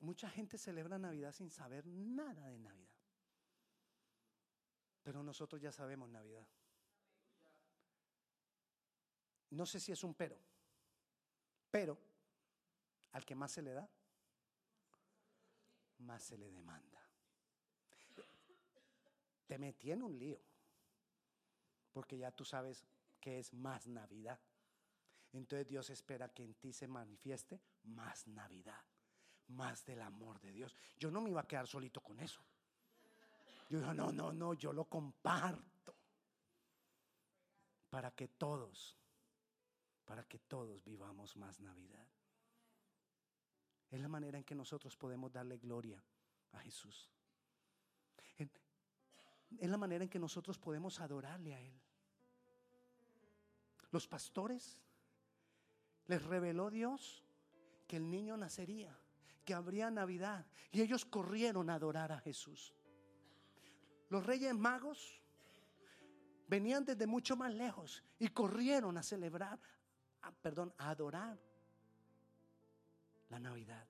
Mucha 0.00 0.28
gente 0.30 0.58
celebra 0.58 0.98
Navidad 0.98 1.32
sin 1.32 1.50
saber 1.50 1.86
nada 1.86 2.48
de 2.48 2.58
Navidad. 2.58 2.96
Pero 5.02 5.22
nosotros 5.22 5.60
ya 5.60 5.72
sabemos 5.72 6.08
Navidad. 6.08 6.46
No 9.50 9.64
sé 9.64 9.80
si 9.80 9.92
es 9.92 10.02
un 10.04 10.14
pero, 10.14 10.38
pero 11.70 11.98
al 13.12 13.24
que 13.24 13.34
más 13.34 13.52
se 13.52 13.62
le 13.62 13.72
da, 13.72 13.88
más 15.98 16.22
se 16.22 16.36
le 16.36 16.50
demanda. 16.50 17.05
Te 19.46 19.58
metí 19.58 19.92
en 19.92 20.02
un 20.02 20.18
lío, 20.18 20.40
porque 21.92 22.18
ya 22.18 22.30
tú 22.30 22.44
sabes 22.44 22.84
que 23.20 23.38
es 23.38 23.52
más 23.52 23.86
Navidad. 23.86 24.40
Entonces 25.32 25.66
Dios 25.66 25.90
espera 25.90 26.28
que 26.28 26.44
en 26.44 26.54
ti 26.54 26.72
se 26.72 26.88
manifieste 26.88 27.60
más 27.84 28.26
Navidad 28.26 28.82
más 29.48 29.84
del 29.84 30.00
amor 30.00 30.40
de 30.40 30.52
Dios. 30.52 30.74
Yo 30.98 31.10
no 31.10 31.20
me 31.20 31.30
iba 31.30 31.40
a 31.40 31.46
quedar 31.46 31.66
solito 31.66 32.00
con 32.00 32.18
eso. 32.20 32.40
Yo 33.68 33.78
digo, 33.78 33.94
no, 33.94 34.12
no, 34.12 34.32
no, 34.32 34.54
yo 34.54 34.72
lo 34.72 34.84
comparto. 34.84 35.94
Para 37.90 38.10
que 38.10 38.28
todos, 38.28 38.96
para 40.04 40.24
que 40.24 40.38
todos 40.40 40.84
vivamos 40.84 41.36
más 41.36 41.60
Navidad. 41.60 42.06
Es 43.90 44.00
la 44.00 44.08
manera 44.08 44.38
en 44.38 44.44
que 44.44 44.54
nosotros 44.54 44.96
podemos 44.96 45.32
darle 45.32 45.58
gloria 45.58 46.02
a 46.52 46.58
Jesús. 46.60 47.10
Es 49.58 49.70
la 49.70 49.78
manera 49.78 50.04
en 50.04 50.10
que 50.10 50.18
nosotros 50.18 50.58
podemos 50.58 51.00
adorarle 51.00 51.54
a 51.54 51.60
Él. 51.60 51.80
Los 53.90 54.06
pastores 54.06 54.82
les 56.06 56.22
reveló 56.22 56.70
Dios 56.70 57.24
que 57.86 57.96
el 57.96 58.10
niño 58.10 58.36
nacería 58.36 58.98
que 59.46 59.54
habría 59.54 59.90
Navidad 59.90 60.44
y 60.72 60.82
ellos 60.82 61.06
corrieron 61.06 61.70
a 61.70 61.74
adorar 61.74 62.12
a 62.12 62.18
Jesús. 62.18 62.74
Los 64.10 64.26
reyes 64.26 64.54
magos 64.54 65.22
venían 66.48 66.84
desde 66.84 67.06
mucho 67.06 67.36
más 67.36 67.54
lejos 67.54 68.02
y 68.18 68.28
corrieron 68.28 68.98
a 68.98 69.02
celebrar, 69.02 69.58
perdón, 70.42 70.74
a 70.76 70.90
adorar 70.90 71.38
la 73.30 73.38
Navidad. 73.38 73.86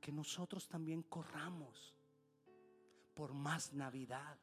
Que 0.00 0.10
nosotros 0.10 0.66
también 0.66 1.02
corramos 1.02 1.94
por 3.20 3.34
más 3.34 3.74
Navidad. 3.74 4.38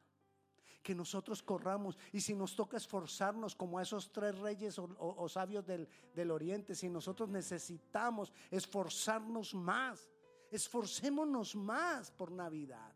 que 0.84 0.94
nosotros 0.94 1.42
corramos. 1.42 1.98
Y 2.12 2.20
si 2.20 2.32
nos 2.32 2.54
toca 2.54 2.76
esforzarnos 2.76 3.56
como 3.56 3.76
a 3.76 3.82
esos 3.82 4.12
tres 4.12 4.38
reyes 4.38 4.78
o, 4.78 5.28
sabios 5.28 5.66
del, 5.66 5.88
del 6.14 6.30
oriente, 6.30 6.76
si 6.76 6.88
nosotros 6.88 7.28
necesitamos 7.28 8.32
esforzarnos 8.52 9.52
más, 9.52 10.08
esforcémonos 10.48 11.56
más 11.56 12.12
por 12.12 12.30
Navidad. 12.30 12.94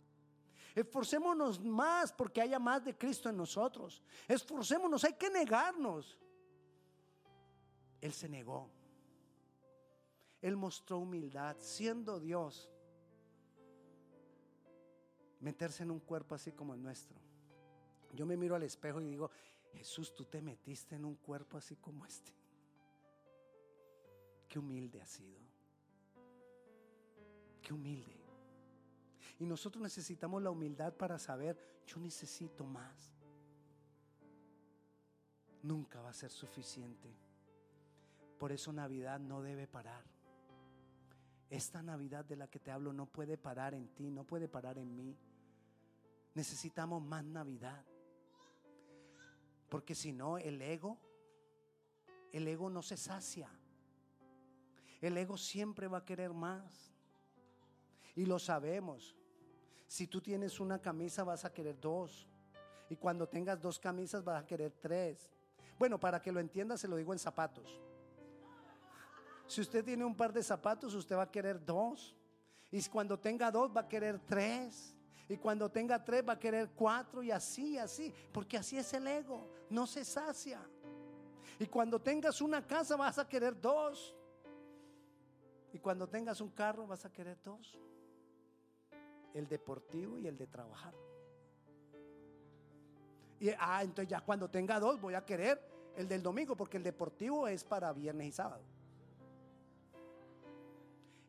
Esforcémonos 0.72 1.60
más 1.60 2.12
porque 2.12 2.40
haya 2.40 2.60
más 2.60 2.84
de 2.84 2.96
Cristo 2.96 3.28
en 3.28 3.36
nosotros. 3.36 4.00
Esforcémonos, 4.28 5.02
hay 5.02 5.14
que 5.14 5.30
negarnos. 5.30 6.16
Él 8.00 8.12
se 8.12 8.28
negó. 8.28 8.70
Él 10.40 10.56
mostró 10.56 10.98
humildad, 10.98 11.56
siendo 11.58 12.20
Dios, 12.20 12.71
meterse 15.42 15.82
en 15.82 15.90
un 15.90 16.00
cuerpo 16.00 16.34
así 16.34 16.52
como 16.52 16.72
el 16.72 16.82
nuestro. 16.82 17.20
Yo 18.14 18.24
me 18.24 18.36
miro 18.36 18.54
al 18.54 18.62
espejo 18.62 19.00
y 19.00 19.06
digo, 19.06 19.30
Jesús, 19.74 20.14
tú 20.14 20.24
te 20.24 20.40
metiste 20.40 20.94
en 20.94 21.04
un 21.04 21.16
cuerpo 21.16 21.58
así 21.58 21.76
como 21.76 22.06
este. 22.06 22.32
Qué 24.48 24.58
humilde 24.58 25.00
ha 25.00 25.06
sido. 25.06 25.40
Qué 27.60 27.74
humilde. 27.74 28.20
Y 29.38 29.46
nosotros 29.46 29.82
necesitamos 29.82 30.42
la 30.42 30.50
humildad 30.50 30.94
para 30.94 31.18
saber, 31.18 31.58
yo 31.86 31.98
necesito 31.98 32.64
más. 32.64 33.12
Nunca 35.62 36.00
va 36.00 36.10
a 36.10 36.14
ser 36.14 36.30
suficiente. 36.30 37.16
Por 38.38 38.52
eso 38.52 38.72
Navidad 38.72 39.18
no 39.18 39.42
debe 39.42 39.66
parar. 39.66 40.04
Esta 41.48 41.82
Navidad 41.82 42.24
de 42.24 42.36
la 42.36 42.48
que 42.48 42.58
te 42.58 42.70
hablo 42.70 42.92
no 42.92 43.06
puede 43.06 43.36
parar 43.36 43.74
en 43.74 43.88
ti, 43.88 44.10
no 44.10 44.24
puede 44.24 44.48
parar 44.48 44.78
en 44.78 44.94
mí. 44.94 45.16
Necesitamos 46.34 47.02
más 47.02 47.24
Navidad. 47.24 47.84
Porque 49.68 49.94
si 49.94 50.12
no, 50.12 50.38
el 50.38 50.60
ego, 50.60 50.98
el 52.32 52.46
ego 52.48 52.68
no 52.68 52.82
se 52.82 52.96
sacia. 52.96 53.48
El 55.00 55.16
ego 55.16 55.36
siempre 55.36 55.88
va 55.88 55.98
a 55.98 56.04
querer 56.04 56.32
más. 56.32 56.92
Y 58.14 58.26
lo 58.26 58.38
sabemos. 58.38 59.16
Si 59.86 60.06
tú 60.06 60.20
tienes 60.20 60.60
una 60.60 60.80
camisa 60.80 61.24
vas 61.24 61.44
a 61.44 61.52
querer 61.52 61.78
dos. 61.80 62.28
Y 62.88 62.96
cuando 62.96 63.28
tengas 63.28 63.60
dos 63.60 63.78
camisas 63.78 64.22
vas 64.22 64.42
a 64.42 64.46
querer 64.46 64.72
tres. 64.80 65.30
Bueno, 65.78 65.98
para 65.98 66.20
que 66.20 66.32
lo 66.32 66.40
entiendas 66.40 66.80
se 66.80 66.88
lo 66.88 66.96
digo 66.96 67.12
en 67.12 67.18
zapatos. 67.18 67.80
Si 69.46 69.60
usted 69.60 69.84
tiene 69.84 70.04
un 70.04 70.14
par 70.14 70.32
de 70.32 70.42
zapatos, 70.42 70.94
usted 70.94 71.16
va 71.16 71.24
a 71.24 71.30
querer 71.30 71.62
dos. 71.64 72.16
Y 72.70 72.82
cuando 72.84 73.18
tenga 73.18 73.50
dos, 73.50 73.70
va 73.74 73.82
a 73.82 73.88
querer 73.88 74.18
tres. 74.20 74.96
Y 75.28 75.36
cuando 75.36 75.70
tenga 75.70 76.02
tres, 76.04 76.24
va 76.26 76.34
a 76.34 76.38
querer 76.38 76.70
cuatro. 76.74 77.22
Y 77.22 77.30
así, 77.30 77.78
así. 77.78 78.12
Porque 78.32 78.56
así 78.56 78.78
es 78.78 78.92
el 78.92 79.06
ego. 79.06 79.48
No 79.70 79.86
se 79.86 80.04
sacia. 80.04 80.60
Y 81.58 81.66
cuando 81.66 82.00
tengas 82.00 82.40
una 82.40 82.66
casa, 82.66 82.96
vas 82.96 83.18
a 83.18 83.28
querer 83.28 83.58
dos. 83.60 84.14
Y 85.72 85.78
cuando 85.78 86.08
tengas 86.08 86.40
un 86.40 86.50
carro, 86.50 86.86
vas 86.86 87.04
a 87.04 87.12
querer 87.12 87.38
dos. 87.42 87.78
El 89.32 89.48
deportivo 89.48 90.18
y 90.18 90.26
el 90.26 90.36
de 90.36 90.46
trabajar. 90.46 90.94
Y 93.40 93.50
ah, 93.58 93.80
entonces 93.82 94.08
ya 94.08 94.20
cuando 94.20 94.48
tenga 94.48 94.78
dos, 94.78 95.00
voy 95.00 95.14
a 95.14 95.24
querer 95.24 95.60
el 95.96 96.06
del 96.06 96.22
domingo, 96.22 96.56
porque 96.56 96.76
el 96.76 96.82
deportivo 96.82 97.48
es 97.48 97.64
para 97.64 97.92
viernes 97.92 98.28
y 98.28 98.32
sábado 98.32 98.62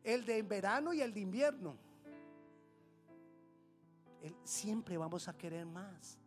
el 0.04 0.26
de 0.26 0.42
verano 0.42 0.92
y 0.92 1.00
el 1.00 1.12
de 1.12 1.20
invierno. 1.20 1.76
Siempre 4.44 4.96
vamos 4.96 5.28
a 5.28 5.36
querer 5.36 5.66
más. 5.66 6.18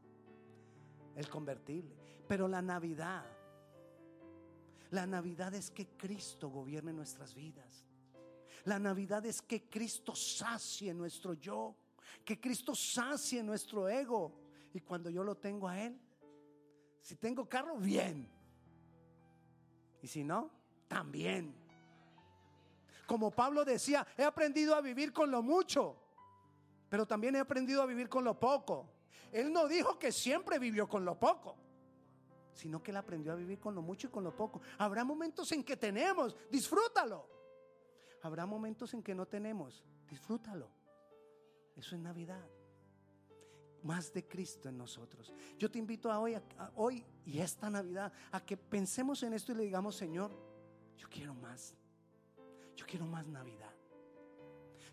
El 1.15 1.29
convertible. 1.29 1.95
Pero 2.27 2.47
la 2.47 2.62
Navidad, 2.62 3.25
la 4.91 5.07
Navidad 5.07 5.53
es 5.53 5.71
que 5.71 5.88
Cristo 5.88 6.49
gobierne 6.49 6.93
nuestras 6.93 7.33
vidas. 7.33 7.86
La 8.65 8.79
Navidad 8.79 9.25
es 9.25 9.41
que 9.41 9.69
Cristo 9.69 10.13
sacie 10.13 10.93
nuestro 10.93 11.33
yo, 11.33 11.75
que 12.25 12.39
Cristo 12.39 12.75
sacie 12.75 13.41
nuestro 13.41 13.88
ego. 13.88 14.33
Y 14.73 14.81
cuando 14.81 15.10
yo 15.10 15.23
lo 15.23 15.36
tengo 15.36 15.67
a 15.67 15.79
Él, 15.81 15.99
si 17.01 17.15
tengo 17.15 17.47
carro, 17.47 17.77
bien. 17.77 18.29
Y 20.01 20.07
si 20.07 20.23
no, 20.23 20.51
también. 20.88 21.55
Como 23.05 23.31
Pablo 23.31 23.63
decía, 23.63 24.05
he 24.17 24.23
aprendido 24.23 24.75
a 24.75 24.81
vivir 24.81 25.13
con 25.13 25.31
lo 25.31 25.41
mucho, 25.41 26.06
pero 26.89 27.06
también 27.06 27.36
he 27.36 27.39
aprendido 27.39 27.82
a 27.82 27.86
vivir 27.86 28.10
con 28.10 28.23
lo 28.23 28.39
poco. 28.39 28.89
Él 29.32 29.52
no 29.52 29.67
dijo 29.67 30.00
que 30.00 30.12
siempre 30.12 30.60
vivió 30.60 30.88
con 30.88 31.04
lo 31.04 31.19
poco, 31.19 31.58
sino 32.54 32.82
que 32.82 32.91
él 32.91 32.97
aprendió 32.97 33.34
a 33.34 33.36
vivir 33.36 33.60
con 33.60 33.76
lo 33.76 33.82
mucho 33.82 34.08
y 34.08 34.10
con 34.10 34.23
lo 34.23 34.36
poco. 34.36 34.62
Habrá 34.78 35.04
momentos 35.04 35.52
en 35.52 35.63
que 35.63 35.78
tenemos, 35.78 36.36
disfrútalo. 36.50 37.30
Habrá 38.21 38.45
momentos 38.45 38.93
en 38.93 39.04
que 39.04 39.13
no 39.13 39.28
tenemos, 39.28 39.84
disfrútalo. 40.10 40.71
Eso 41.76 41.95
es 41.95 42.02
Navidad. 42.02 42.45
Más 43.84 44.12
de 44.12 44.28
Cristo 44.28 44.69
en 44.69 44.78
nosotros. 44.78 45.32
Yo 45.58 45.69
te 45.69 45.78
invito 45.78 46.12
a 46.12 46.19
hoy, 46.19 46.34
a 46.34 46.71
hoy 46.76 47.06
y 47.26 47.39
esta 47.39 47.69
Navidad 47.69 48.12
a 48.32 48.43
que 48.43 48.58
pensemos 48.58 49.21
en 49.23 49.34
esto 49.34 49.52
y 49.52 49.56
le 49.56 49.63
digamos, 49.63 49.95
Señor, 49.95 50.32
yo 50.97 51.08
quiero 51.10 51.36
más. 51.36 51.76
Yo 52.76 52.86
quiero 52.86 53.06
más 53.06 53.28
Navidad. 53.28 53.76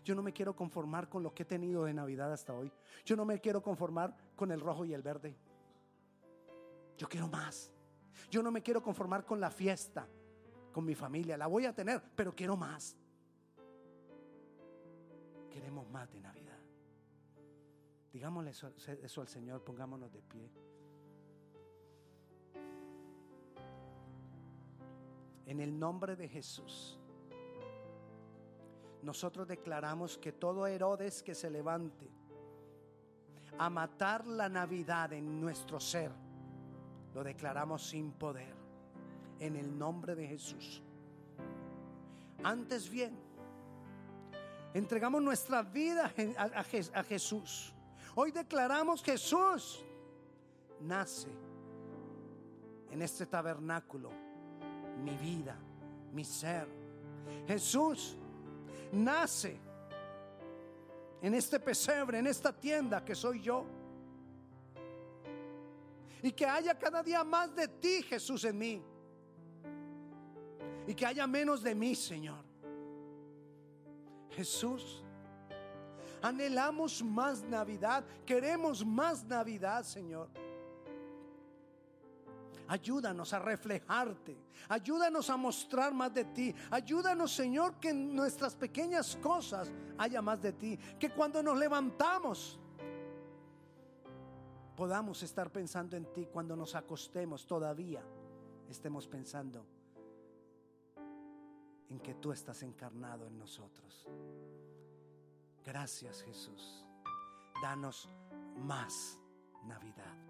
Yo 0.05 0.13
no 0.13 0.21
me 0.21 0.31
quiero 0.31 0.55
conformar 0.55 1.09
con 1.09 1.23
lo 1.23 1.33
que 1.33 1.41
he 1.41 1.45
tenido 1.47 1.85
de 1.85 1.93
Navidad 1.93 2.31
hasta 2.31 2.53
hoy. 2.53 2.71
Yo 3.03 3.15
no 3.15 3.25
me 3.25 3.41
quiero 3.41 3.63
conformar 3.63 4.15
con 4.35 4.51
el 4.51 4.61
rojo 4.61 4.85
y 4.85 4.93
el 4.93 5.01
verde. 5.01 5.35
Yo 6.95 7.09
quiero 7.09 7.27
más. 7.27 7.73
Yo 8.29 8.43
no 8.43 8.51
me 8.51 8.61
quiero 8.61 8.83
conformar 8.83 9.25
con 9.25 9.39
la 9.39 9.49
fiesta, 9.49 10.07
con 10.71 10.85
mi 10.85 10.93
familia. 10.93 11.37
La 11.37 11.47
voy 11.47 11.65
a 11.65 11.73
tener, 11.73 12.03
pero 12.15 12.35
quiero 12.35 12.55
más. 12.55 12.95
Queremos 15.49 15.89
más 15.89 16.11
de 16.11 16.21
Navidad. 16.21 16.59
Digámosle 18.13 18.51
eso, 18.51 18.71
eso 18.77 19.21
al 19.21 19.27
Señor, 19.27 19.63
pongámonos 19.63 20.13
de 20.13 20.21
pie. 20.21 20.51
En 25.47 25.59
el 25.59 25.79
nombre 25.79 26.15
de 26.15 26.29
Jesús 26.29 26.99
nosotros 29.05 29.47
declaramos 29.47 30.17
que 30.17 30.31
todo 30.31 30.65
Herodes 30.65 31.21
que 31.21 31.35
se 31.35 31.51
levante 31.51 32.09
a 33.59 33.69
matar 33.69 34.25
la 34.25 34.49
Navidad 34.49 35.13
en 35.13 35.39
nuestro 35.39 35.79
ser, 35.79 36.11
lo 37.13 37.23
declaramos 37.23 37.87
sin 37.87 38.13
poder, 38.13 38.55
en 39.39 39.57
el 39.57 39.77
nombre 39.77 40.15
de 40.15 40.27
Jesús. 40.27 40.81
Antes 42.43 42.89
bien, 42.89 43.15
entregamos 44.73 45.21
nuestra 45.21 45.61
vida 45.61 46.11
a, 46.37 47.03
Jesús. 47.03 47.75
Hoy 48.15 48.31
declaramos 48.31 49.03
Jesús 49.03 49.85
nace 50.81 51.29
en 52.89 53.03
este 53.03 53.27
tabernáculo, 53.27 54.09
mi 55.03 55.15
vida, 55.15 55.55
mi 56.11 56.23
ser. 56.23 56.67
Jesús 57.47 58.17
nace 58.95 59.59
en 61.21 61.33
este 61.33 61.59
pesebre, 61.59 62.19
en 62.19 62.27
esta 62.27 62.53
tienda 62.53 63.03
que 63.03 63.15
soy 63.15 63.41
yo. 63.41 63.65
Y 66.21 66.31
que 66.31 66.45
haya 66.45 66.77
cada 66.77 67.03
día 67.03 67.23
más 67.23 67.55
de 67.55 67.67
ti, 67.67 68.01
Jesús, 68.03 68.43
en 68.45 68.57
mí. 68.57 68.81
Y 70.87 70.93
que 70.95 71.05
haya 71.05 71.27
menos 71.27 71.61
de 71.61 71.75
mí, 71.75 71.95
Señor. 71.95 72.43
Jesús, 74.31 75.03
anhelamos 76.21 77.03
más 77.03 77.43
Navidad, 77.43 78.03
queremos 78.25 78.85
más 78.85 79.23
Navidad, 79.23 79.83
Señor. 79.83 80.29
Ayúdanos 82.67 83.31
a 83.33 83.39
reflejarte. 83.39 84.37
Ayúdanos 84.69 85.29
a 85.29 85.37
mostrar 85.37 85.93
más 85.93 86.13
de 86.13 86.25
ti. 86.25 86.55
Ayúdanos, 86.71 87.31
Señor, 87.31 87.75
que 87.79 87.89
en 87.89 88.15
nuestras 88.15 88.55
pequeñas 88.55 89.15
cosas 89.17 89.71
haya 89.97 90.21
más 90.21 90.41
de 90.41 90.53
ti. 90.53 90.77
Que 90.99 91.11
cuando 91.11 91.43
nos 91.43 91.57
levantamos 91.57 92.59
podamos 94.75 95.21
estar 95.23 95.51
pensando 95.51 95.95
en 95.95 96.11
ti. 96.11 96.27
Cuando 96.31 96.55
nos 96.55 96.75
acostemos 96.75 97.45
todavía 97.45 98.03
estemos 98.67 99.07
pensando 99.07 99.65
en 101.89 101.99
que 101.99 102.15
tú 102.15 102.31
estás 102.31 102.63
encarnado 102.63 103.27
en 103.27 103.37
nosotros. 103.37 104.07
Gracias 105.63 106.23
Jesús. 106.23 106.83
Danos 107.61 108.09
más 108.57 109.19
Navidad 109.65 110.24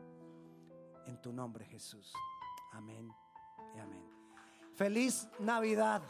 en 1.08 1.22
tu 1.22 1.32
nombre, 1.32 1.66
Jesús. 1.66 2.14
Amén 2.72 3.10
y 3.76 3.80
amén. 3.80 4.04
Feliz 4.76 5.28
Navidad. 5.40 6.02